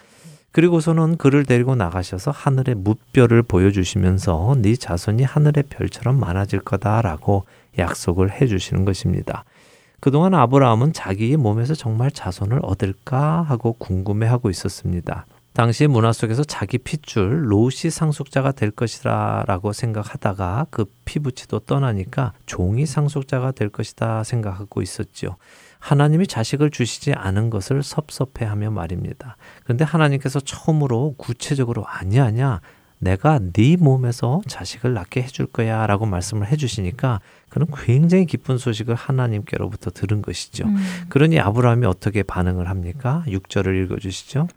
[0.54, 7.44] 그리고서는 그를 데리고 나가셔서 하늘의 무뼈를 보여주시면서 네 자손이 하늘의 별처럼 많아질 거다라고
[7.76, 9.44] 약속을 해주시는 것입니다.
[9.98, 15.26] 그동안 아브라함은 자기의 몸에서 정말 자손을 얻을까 하고 궁금해하고 있었습니다.
[15.54, 23.50] 당시 문화 속에서 자기 핏줄 롯이 상속자가 될 것이라라고 생각하다가 그 피부치도 떠나니까 종이 상속자가
[23.52, 25.36] 될 것이다 생각하고 있었죠.
[25.84, 29.36] 하나님이 자식을 주시지 않은 것을 섭섭해하며 말입니다.
[29.64, 32.62] 그런데 하나님께서 처음으로 구체적으로 아니야 아니야
[32.98, 37.20] 내가 네 몸에서 자식을 낳게 해줄 거야 라고 말씀을 해주시니까
[37.50, 40.64] 그는 굉장히 기쁜 소식을 하나님께로부터 들은 것이죠.
[40.64, 40.76] 음.
[41.10, 43.22] 그러니 아브라함이 어떻게 반응을 합니까?
[43.26, 44.48] 6절을 읽어주시죠.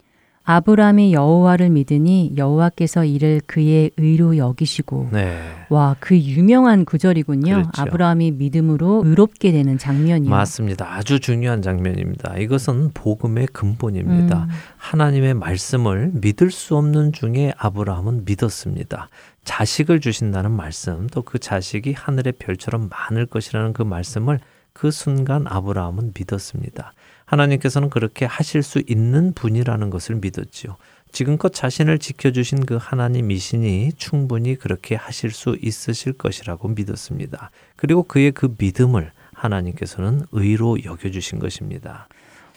[0.50, 5.38] 아브라함이 여호와를 믿으니 여호와께서 이를 그의 의로 여기시고 네.
[5.68, 7.52] 와그 유명한 구절이군요.
[7.52, 7.70] 그렇죠.
[7.76, 10.30] 아브라함이 믿음으로 의롭게 되는 장면이요.
[10.30, 10.90] 맞습니다.
[10.94, 12.38] 아주 중요한 장면입니다.
[12.38, 14.44] 이것은 복음의 근본입니다.
[14.44, 14.48] 음.
[14.78, 19.10] 하나님의 말씀을 믿을 수 없는 중에 아브라함은 믿었습니다.
[19.44, 24.40] 자식을 주신다는 말씀, 또 그 자식이 하늘의 별처럼 많을 것이라는 그 말씀을
[24.72, 26.94] 그 순간 아브라함은 믿었습니다.
[27.28, 30.76] 하나님께서는 그렇게 하실 수 있는 분이라는 것을 믿었지요.
[31.12, 37.50] 지금껏 자신을 지켜주신 그 하나님이시니 충분히 그렇게 하실 수 있으실 것이라고 믿었습니다.
[37.76, 42.08] 그리고 그의 그 믿음을 하나님께서는 의로 여겨주신 것입니다.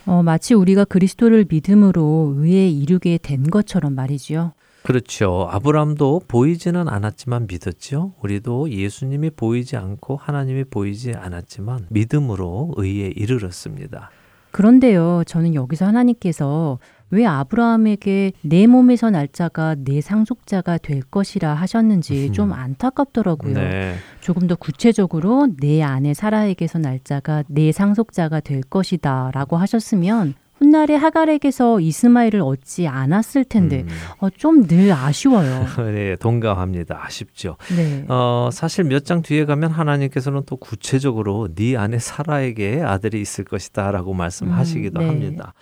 [0.05, 4.53] 어, 마치 우리가 그리스도를 믿음으로 의에 이르게 된 것처럼 말이지요.
[4.83, 5.47] 그렇죠.
[5.51, 8.13] 아브라함도 보이지는 않았지만 믿었죠.
[8.21, 14.09] 우리도 예수님이 보이지 않고 하나님이 보이지 않았지만 믿음으로 의에 이르렀습니다.
[14.51, 16.79] 그런데요, 저는 여기서 하나님께서
[17.11, 22.33] 왜 아브라함에게 내 몸에서 날짜가 내 상속자가 될 것이라 하셨는지 음.
[22.33, 23.53] 좀 안타깝더라고요.
[23.53, 23.95] 네.
[24.21, 32.39] 조금 더 구체적으로 내 아내 사라에게서 날짜가 내 상속자가 될 것이다라고 하셨으면 훗날에 하갈에게서 이스마엘을
[32.41, 33.87] 얻지 않았을 텐데 음.
[34.19, 35.65] 어, 좀 늘 아쉬워요.
[35.91, 37.03] 네, 동감합니다.
[37.03, 37.57] 아쉽죠.
[37.75, 38.05] 네.
[38.07, 44.13] 어, 사실 몇 장 뒤에 가면 하나님께서는 또 구체적으로 네 안에 사라에게 아들이 있을 것이다라고
[44.13, 45.07] 말씀하시기도 음, 네.
[45.09, 45.53] 합니다.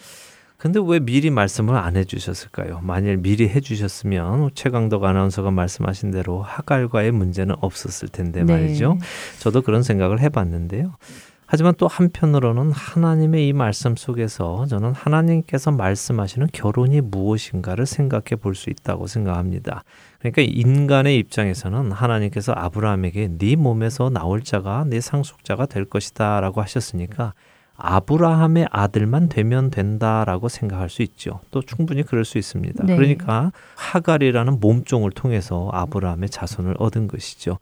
[0.57, 2.81] 근데 왜 미리 말씀을 안 해주셨을까요?
[2.83, 8.51] 만일 미리 해주셨으면 최강덕 아나운서가 말씀하신 대로 하갈과의 문제는 없었을 텐데 네.
[8.53, 8.95] 말이죠.
[8.99, 9.05] 네.
[9.39, 10.95] 저도 그런 생각을 해봤는데요.
[11.51, 18.69] 하지만 또 한편으로는 하나님의 이 말씀 속에서 저는 하나님께서 말씀하시는 결혼이 무엇인가를 생각해 볼 수
[18.69, 19.83] 있다고 생각합니다.
[20.19, 27.33] 그러니까 인간의 입장에서는 하나님께서 아브라함에게 네 몸에서 나올 자가 네 상속자가 될 것이다라고 하셨으니까
[27.77, 31.39] 아브라함의 아들만 되면 된다라고 생각할 수 있죠.
[31.49, 32.83] 또 충분히 그럴 수 있습니다.
[32.85, 32.95] 네.
[32.95, 37.57] 그러니까 하갈이라는 몸종을 통해서 아브라함의 자손을 얻은 것이죠.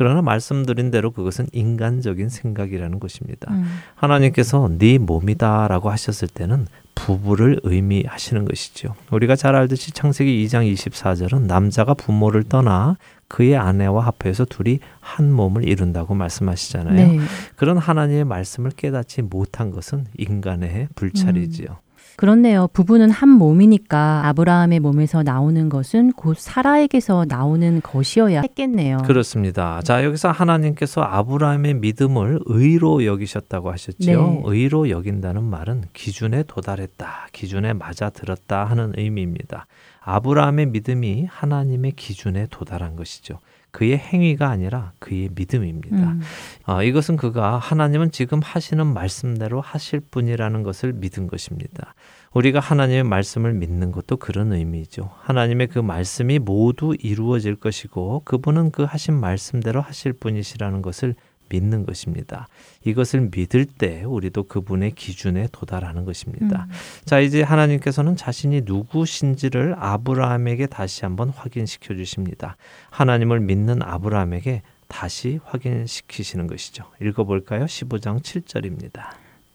[0.00, 3.52] 그러나 말씀드린 대로 그것은 인간적인 생각이라는 것입니다.
[3.52, 3.66] 음.
[3.96, 8.94] 하나님께서 네 몸이다라고 하셨을 때는 부부를 의미하시는 것이죠.
[9.10, 12.96] 우리가 잘 알듯이 창세기 2장 24절은 남자가 부모를 떠나
[13.28, 16.94] 그의 아내와 합해서 둘이 한 몸을 이룬다고 말씀하시잖아요.
[16.94, 17.18] 네.
[17.56, 21.68] 그런 하나님의 말씀을 깨닫지 못한 것은 인간의 불찰이지요.
[21.68, 21.89] 음.
[22.20, 22.68] 그렇네요.
[22.74, 28.98] 부부는 한 몸이니까 아브라함의 몸에서 나오는 것은 곧 사라에게서 나오는 것이어야 했겠네요.
[29.06, 29.80] 그렇습니다.
[29.80, 33.96] 자, 여기서 하나님께서 아브라함의 믿음을 의로 여기셨다고 하셨죠.
[34.04, 34.42] 네.
[34.44, 39.66] 의로 여긴다는 말은 기준에 도달했다, 기준에 맞아 들었다 하는 의미입니다.
[40.02, 43.38] 아브라함의 믿음이 하나님의 기준에 도달한 것이죠.
[43.70, 45.96] 그의 행위가 아니라 그의 믿음입니다.
[45.96, 46.20] 음.
[46.66, 51.94] 어, 이것은 그가 하나님은 지금 하시는 말씀대로 하실 분이라는 것을 믿은 것입니다.
[52.32, 55.10] 우리가 하나님의 말씀을 믿는 것도 그런 의미죠.
[55.20, 61.14] 하나님의 그 말씀이 모두 이루어질 것이고 그분은 그 하신 말씀대로 하실 분이시라는 것을
[61.50, 62.48] 믿는 것입니다.
[62.84, 66.66] 이것을 믿을 때 우리도 그분의 기준에 도달하는 것입니다.
[66.68, 66.74] 음.
[67.04, 72.56] 자, 이제 하나님께서는 자신이 누구신지를 아브라함에게 다시 한번 확인시켜 주십니다.
[72.90, 76.84] 하나님을 믿는 아브라함에게 다시 확인시키시는 것이죠.
[77.02, 77.66] 읽어볼까요?
[77.66, 79.02] 15장 7절입니다.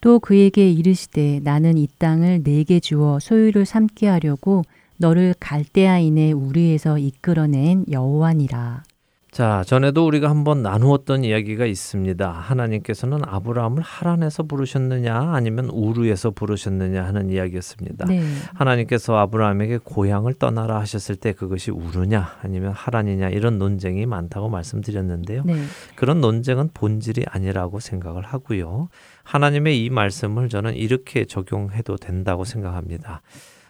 [0.02, 4.64] 또 그에게 이르시되 나는 이 땅을 내게 주어 소유를 삼게 하려고
[4.98, 8.84] 너를 갈대아인의 우리에서 이끌어낸 여호와니라.
[9.36, 12.32] 자, 전에도 우리가 한번 나누었던 이야기가 있습니다.
[12.32, 18.06] 하나님께서는 아브라함을 하란에서 부르셨느냐 아니면 우르에서 부르셨느냐 하는 이야기였습니다.
[18.06, 18.24] 네.
[18.54, 25.44] 하나님께서 아브라함에게 고향을 떠나라 하셨을 때 그것이 우르냐 아니면 하란이냐 이런 논쟁이 많다고 말씀드렸는데요.
[25.44, 25.56] 네.
[25.98, 28.88] 그런 논쟁은 본질이 아니라고 생각을 하고요.
[29.24, 33.22] 하나님의 이 말씀을 저는 이렇게 적용해도 된다고 생각합니다.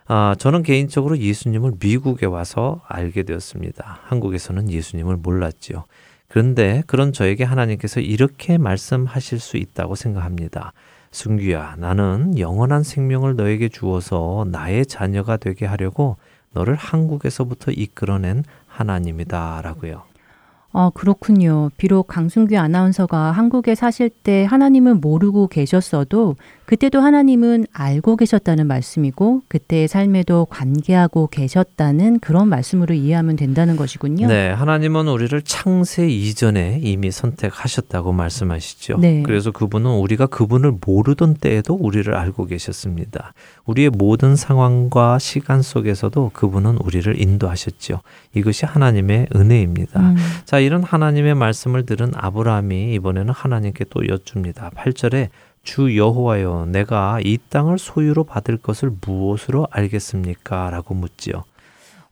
[0.07, 3.99] 아, 저는 개인적으로 예수님을 미국에 와서 알게 되었습니다.
[4.03, 5.85] 한국에서는 예수님을 몰랐지요.
[6.27, 10.73] 그런데 그런 저에게 하나님께서 이렇게 말씀하실 수 있다고 생각합니다.
[11.11, 16.17] 승규야, 나는 영원한 생명을 너에게 주어서 나의 자녀가 되게 하려고
[16.51, 19.61] 너를 한국에서부터 이끌어낸 하나님이다.
[19.63, 20.03] 라고요.
[20.77, 21.69] 아, 그렇군요.
[21.77, 26.35] 비록 강순규 아나운서가 한국에 사실 때 하나님을 모르고 계셨어도
[26.65, 34.27] 그때도 하나님은 알고 계셨다는 말씀이고 그때의 삶에도 관계하고 계셨다는 그런 말씀으로 이해하면 된다는 것이군요.
[34.27, 38.97] 네, 하나님은 우리를 창세 이전에 이미 선택하셨다고 말씀하시죠.
[38.97, 39.21] 네.
[39.23, 43.33] 그래서 그분은 우리가 그분을 모르던 때에도 우리를 알고 계셨습니다.
[43.65, 48.01] 우리의 모든 상황과 시간 속에서도 그분은 우리를 인도하셨죠.
[48.33, 49.99] 이것이 하나님의 은혜입니다.
[49.99, 50.15] 음.
[50.45, 54.71] 자, 이런 하나님의 말씀을 들은 아브라함이 이번에는 하나님께 또 여쭙니다.
[54.71, 55.29] 8절에
[55.65, 60.69] 주 여호와여 내가 이 땅을 소유로 받을 것을 무엇으로 알겠습니까?
[60.69, 61.43] 라고 묻지요.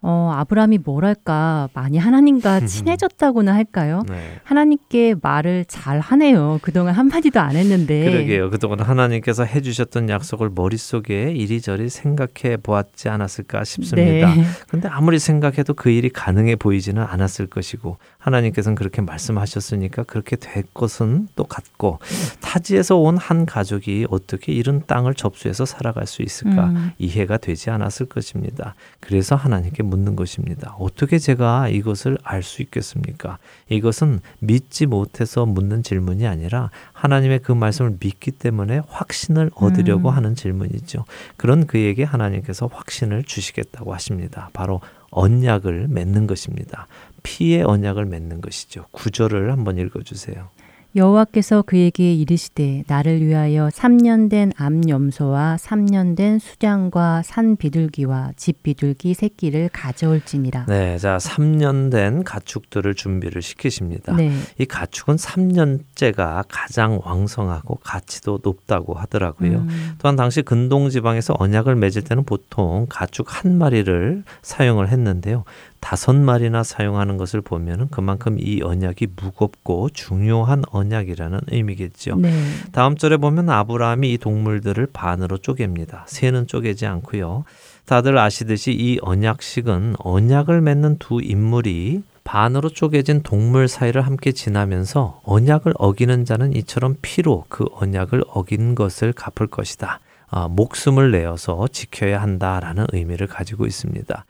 [0.03, 4.03] 어, 아브라함이 뭐랄까 많이 하나님과 친해졌다고나 할까요?
[4.07, 4.39] 네.
[4.43, 6.59] 하나님께 말을 잘 하네요.
[6.61, 8.03] 그동안 한마디도 안 했는데.
[8.11, 8.49] 그러게요.
[8.51, 14.35] 그동안 하나님께서 해주셨던 약속을 머릿속에 이리저리 생각해 보았지 않았을까 싶습니다.
[14.35, 14.43] 네.
[14.67, 21.29] 근데 아무리 생각해도 그 일이 가능해 보이지는 않았을 것이고 하나님께서는 그렇게 말씀하셨으니까 그렇게 될 것은
[21.35, 21.99] 또 같고
[22.41, 26.91] 타지에서 온 한 가족이 어떻게 이런 땅을 접수해서 살아갈 수 있을까 음.
[26.97, 28.75] 이해가 되지 않았을 것입니다.
[28.99, 30.75] 그래서 하나님께 묻는 것입니다.
[30.79, 33.37] 어떻게 제가 이것을 알 수 있겠습니까?
[33.69, 40.15] 이것은 믿지 못해서 묻는 질문이 아니라 하나님의 그 말씀을 믿기 때문에 확신을 얻으려고 음.
[40.15, 41.05] 하는 질문이죠.
[41.37, 44.49] 그런 그에게 하나님께서 확신을 주시겠다고 하십니다.
[44.53, 44.81] 바로
[45.11, 46.87] 언약을 맺는 것입니다.
[47.21, 48.85] 피의 언약을 맺는 것이죠.
[48.91, 50.49] 구절을 한번 읽어 주세요.
[50.95, 59.15] 여호와께서 그에게 이르시되 나를 위하여 3년 된 암염소와 3년 된 수량과 산 비둘기와 집 비둘기
[59.15, 60.65] 새끼를 가져올지니라.
[60.67, 64.15] 네, 자 3년 된 가축들을 준비를 시키십니다.
[64.15, 64.31] 네.
[64.59, 69.59] 이 가축은 3년째가 가장 왕성하고 가치도 높다고 하더라고요.
[69.59, 69.95] 음.
[69.97, 75.43] 또한 당시 근동 지방에서 언약을 맺을 때는 보통 가축 한 마리를 사용을 했는데요.
[75.83, 82.15] 다섯 마리나 사용하는 것을 보면 그만큼 이 언약이 무겁고 중요한 언약이라는 의미겠죠.
[82.15, 82.31] 네.
[82.71, 86.03] 다음 절에 보면 아브라함이 이 동물들을 반으로 쪼갭니다.
[86.05, 87.43] 새는 쪼개지 않고요.
[87.85, 95.73] 다들 아시듯이 이 언약식은 언약을 맺는 두 인물이 반으로 쪼개진 동물 사이를 함께 지나면서 언약을
[95.75, 99.99] 어기는 자는 이처럼 피로 그 언약을 어긴 것을 갚을 것이다.
[100.29, 104.25] 아, 목숨을 내어서 지켜야 한다라는 의미를 가지고 있습니다.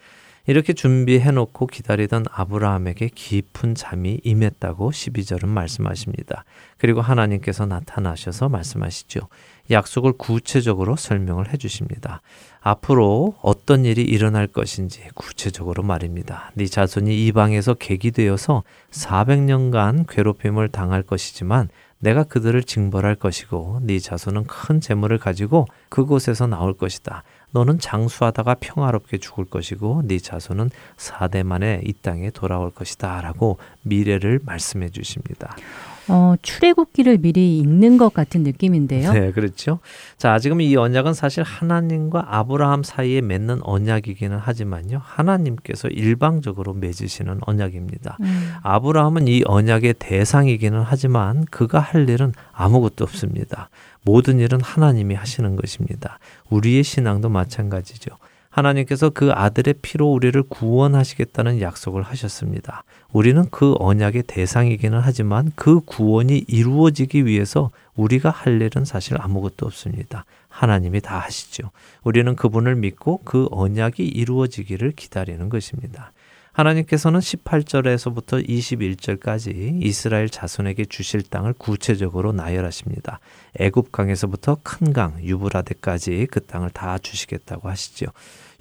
[0.46, 6.44] 이렇게 준비해 놓고 기다리던 아브라함에게 깊은 잠이 임했다고 12절은 말씀하십니다.
[6.78, 9.30] 그리고 하나님께서 나타나셔서 말씀하시죠.
[9.72, 12.22] 약속을 구체적으로 설명을 해 주십니다.
[12.60, 16.52] 앞으로 어떤 일이 일어날 것인지 구체적으로 말입니다.
[16.56, 21.70] 네 자손이 이방에서 객이 되어서 400년간 괴롭힘을 당할 것이지만
[22.00, 27.24] 내가 그들을 징벌할 것이고 네 자손은 큰 재물을 가지고 그곳에서 나올 것이다.
[27.54, 34.90] 너는 장수하다가 평화롭게 죽을 것이고 네 자손은 사대 만에 이 땅에 돌아올 것이다라고 미래를 말씀해
[34.90, 35.56] 주십니다.
[36.10, 39.14] 어, 출애굽기를 미리 읽는 것 같은 느낌인데요.
[39.14, 39.80] 네, 그렇죠.
[40.18, 45.02] 자, 지금 이 언약은 사실 하나님과 아브라함 사이에 맺는 언약이기는 하지만요.
[45.04, 48.18] 하나님께서 일방적으로 맺으시는 언약입니다.
[48.22, 48.54] 음.
[48.64, 53.70] 아브라함은 이 언약의 대상이기는 하지만 그가 할 일은 아무것도 없습니다.
[54.04, 56.20] 모든 일은 하나님이 하시는 것입니다.
[56.50, 58.18] 우리의 신앙도 마찬가지죠.
[58.54, 62.84] 하나님께서 그 아들의 피로 우리를 구원하시겠다는 약속을 하셨습니다.
[63.12, 70.26] 우리는 그 언약의 대상이기는 하지만 그 구원이 이루어지기 위해서 우리가 할 일은 사실 아무것도 없습니다.
[70.50, 71.72] 하나님이 다 하시죠.
[72.04, 76.12] 우리는 그분을 믿고 그 언약이 이루어지기를 기다리는 것입니다.
[76.52, 83.20] 하나님께서는 18절에서부터 21절까지 이스라엘 자손에게 주실 땅을 구체적으로 나열하십니다.
[83.60, 88.06] 애굽 강에서부터 큰 강 유브라데까지 그 땅을 다 주시겠다고 하시죠.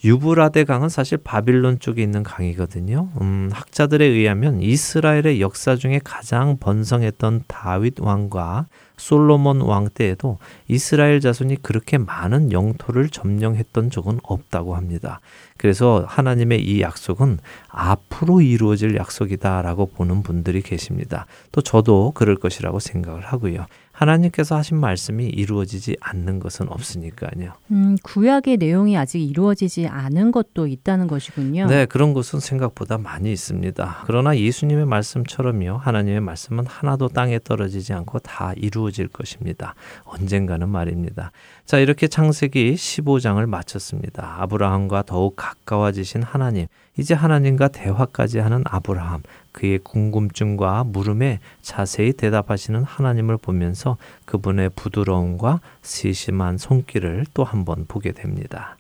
[0.04, 3.10] 유브라데 강은 사실 바빌론 쪽에 있는 강이거든요.
[3.20, 10.38] 음, 학자들에 의하면 이스라엘의 역사 중에 가장 번성했던 다윗 왕과 솔로몬 왕 때에도
[10.68, 15.20] 이스라엘 자손이 그렇게 많은 영토를 점령했던 적은 없다고 합니다.
[15.56, 17.38] 그래서 하나님의 이 약속은
[17.68, 21.26] 앞으로 이루어질 약속이다라고 보는 분들이 계십니다.
[21.52, 23.66] 또 저도 그럴 것이라고 생각을 하고요.
[23.92, 27.52] 하나님께서 하신 말씀이 이루어지지 않는 것은 없으니까요.
[27.70, 31.66] 음, 구약의 내용이 아직 이루어지지 않은 것도 있다는 것이군요.
[31.66, 34.04] 네, 그런 것은 생각보다 많이 있습니다.
[34.06, 35.76] 그러나 예수님의 말씀처럼요.
[35.76, 39.74] 하나님의 말씀은 하나도 땅에 떨어지지 않고 다 이루어질 것입니다.
[40.04, 41.30] 언젠가는 말입니다.
[41.64, 44.36] 자, 이렇게 창세기 15장을 마쳤습니다.
[44.40, 46.66] 아브라함과 더욱 가까워지신 하나님,
[46.98, 53.96] 이제 하나님과 대화까지 하는 아브라함, 그의 궁금증과 물음에 자세히 대답하시는 하나님을 보면서
[54.26, 58.76] 그분의 부드러움과 세심한 손길을 또 한 번 보게 됩니다.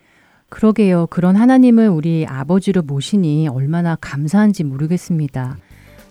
[0.50, 1.06] 그러게요.
[1.06, 5.56] 그런 하나님을 우리 아버지로 모시니 얼마나 감사한지 모르겠습니다.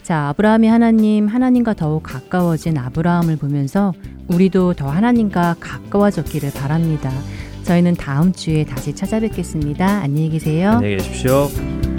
[0.04, 3.94] 자, 아브라함이 하나님, 하나님과 더욱 가까워진 아브라함을 보면서
[4.28, 7.12] 우리도 더 하나님과 가까워졌기를 바랍니다.
[7.64, 9.86] 저희는 다음 주에 다시 찾아뵙겠습니다.
[9.86, 10.72] 안녕히 계세요.
[10.72, 11.91] 안녕히 계십시오.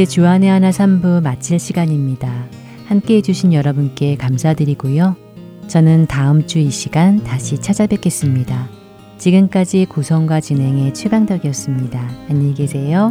[0.00, 2.46] 이제 주안의 하나 3부 마칠 시간입니다.
[2.86, 5.14] 함께 해주신 여러분께 감사드리고요.
[5.68, 8.70] 저는 다음 주 이 시간 다시 찾아뵙겠습니다.
[9.18, 12.00] 지금까지 구성과 진행의 최강덕이었습니다.
[12.30, 13.10] 안녕히 계세요.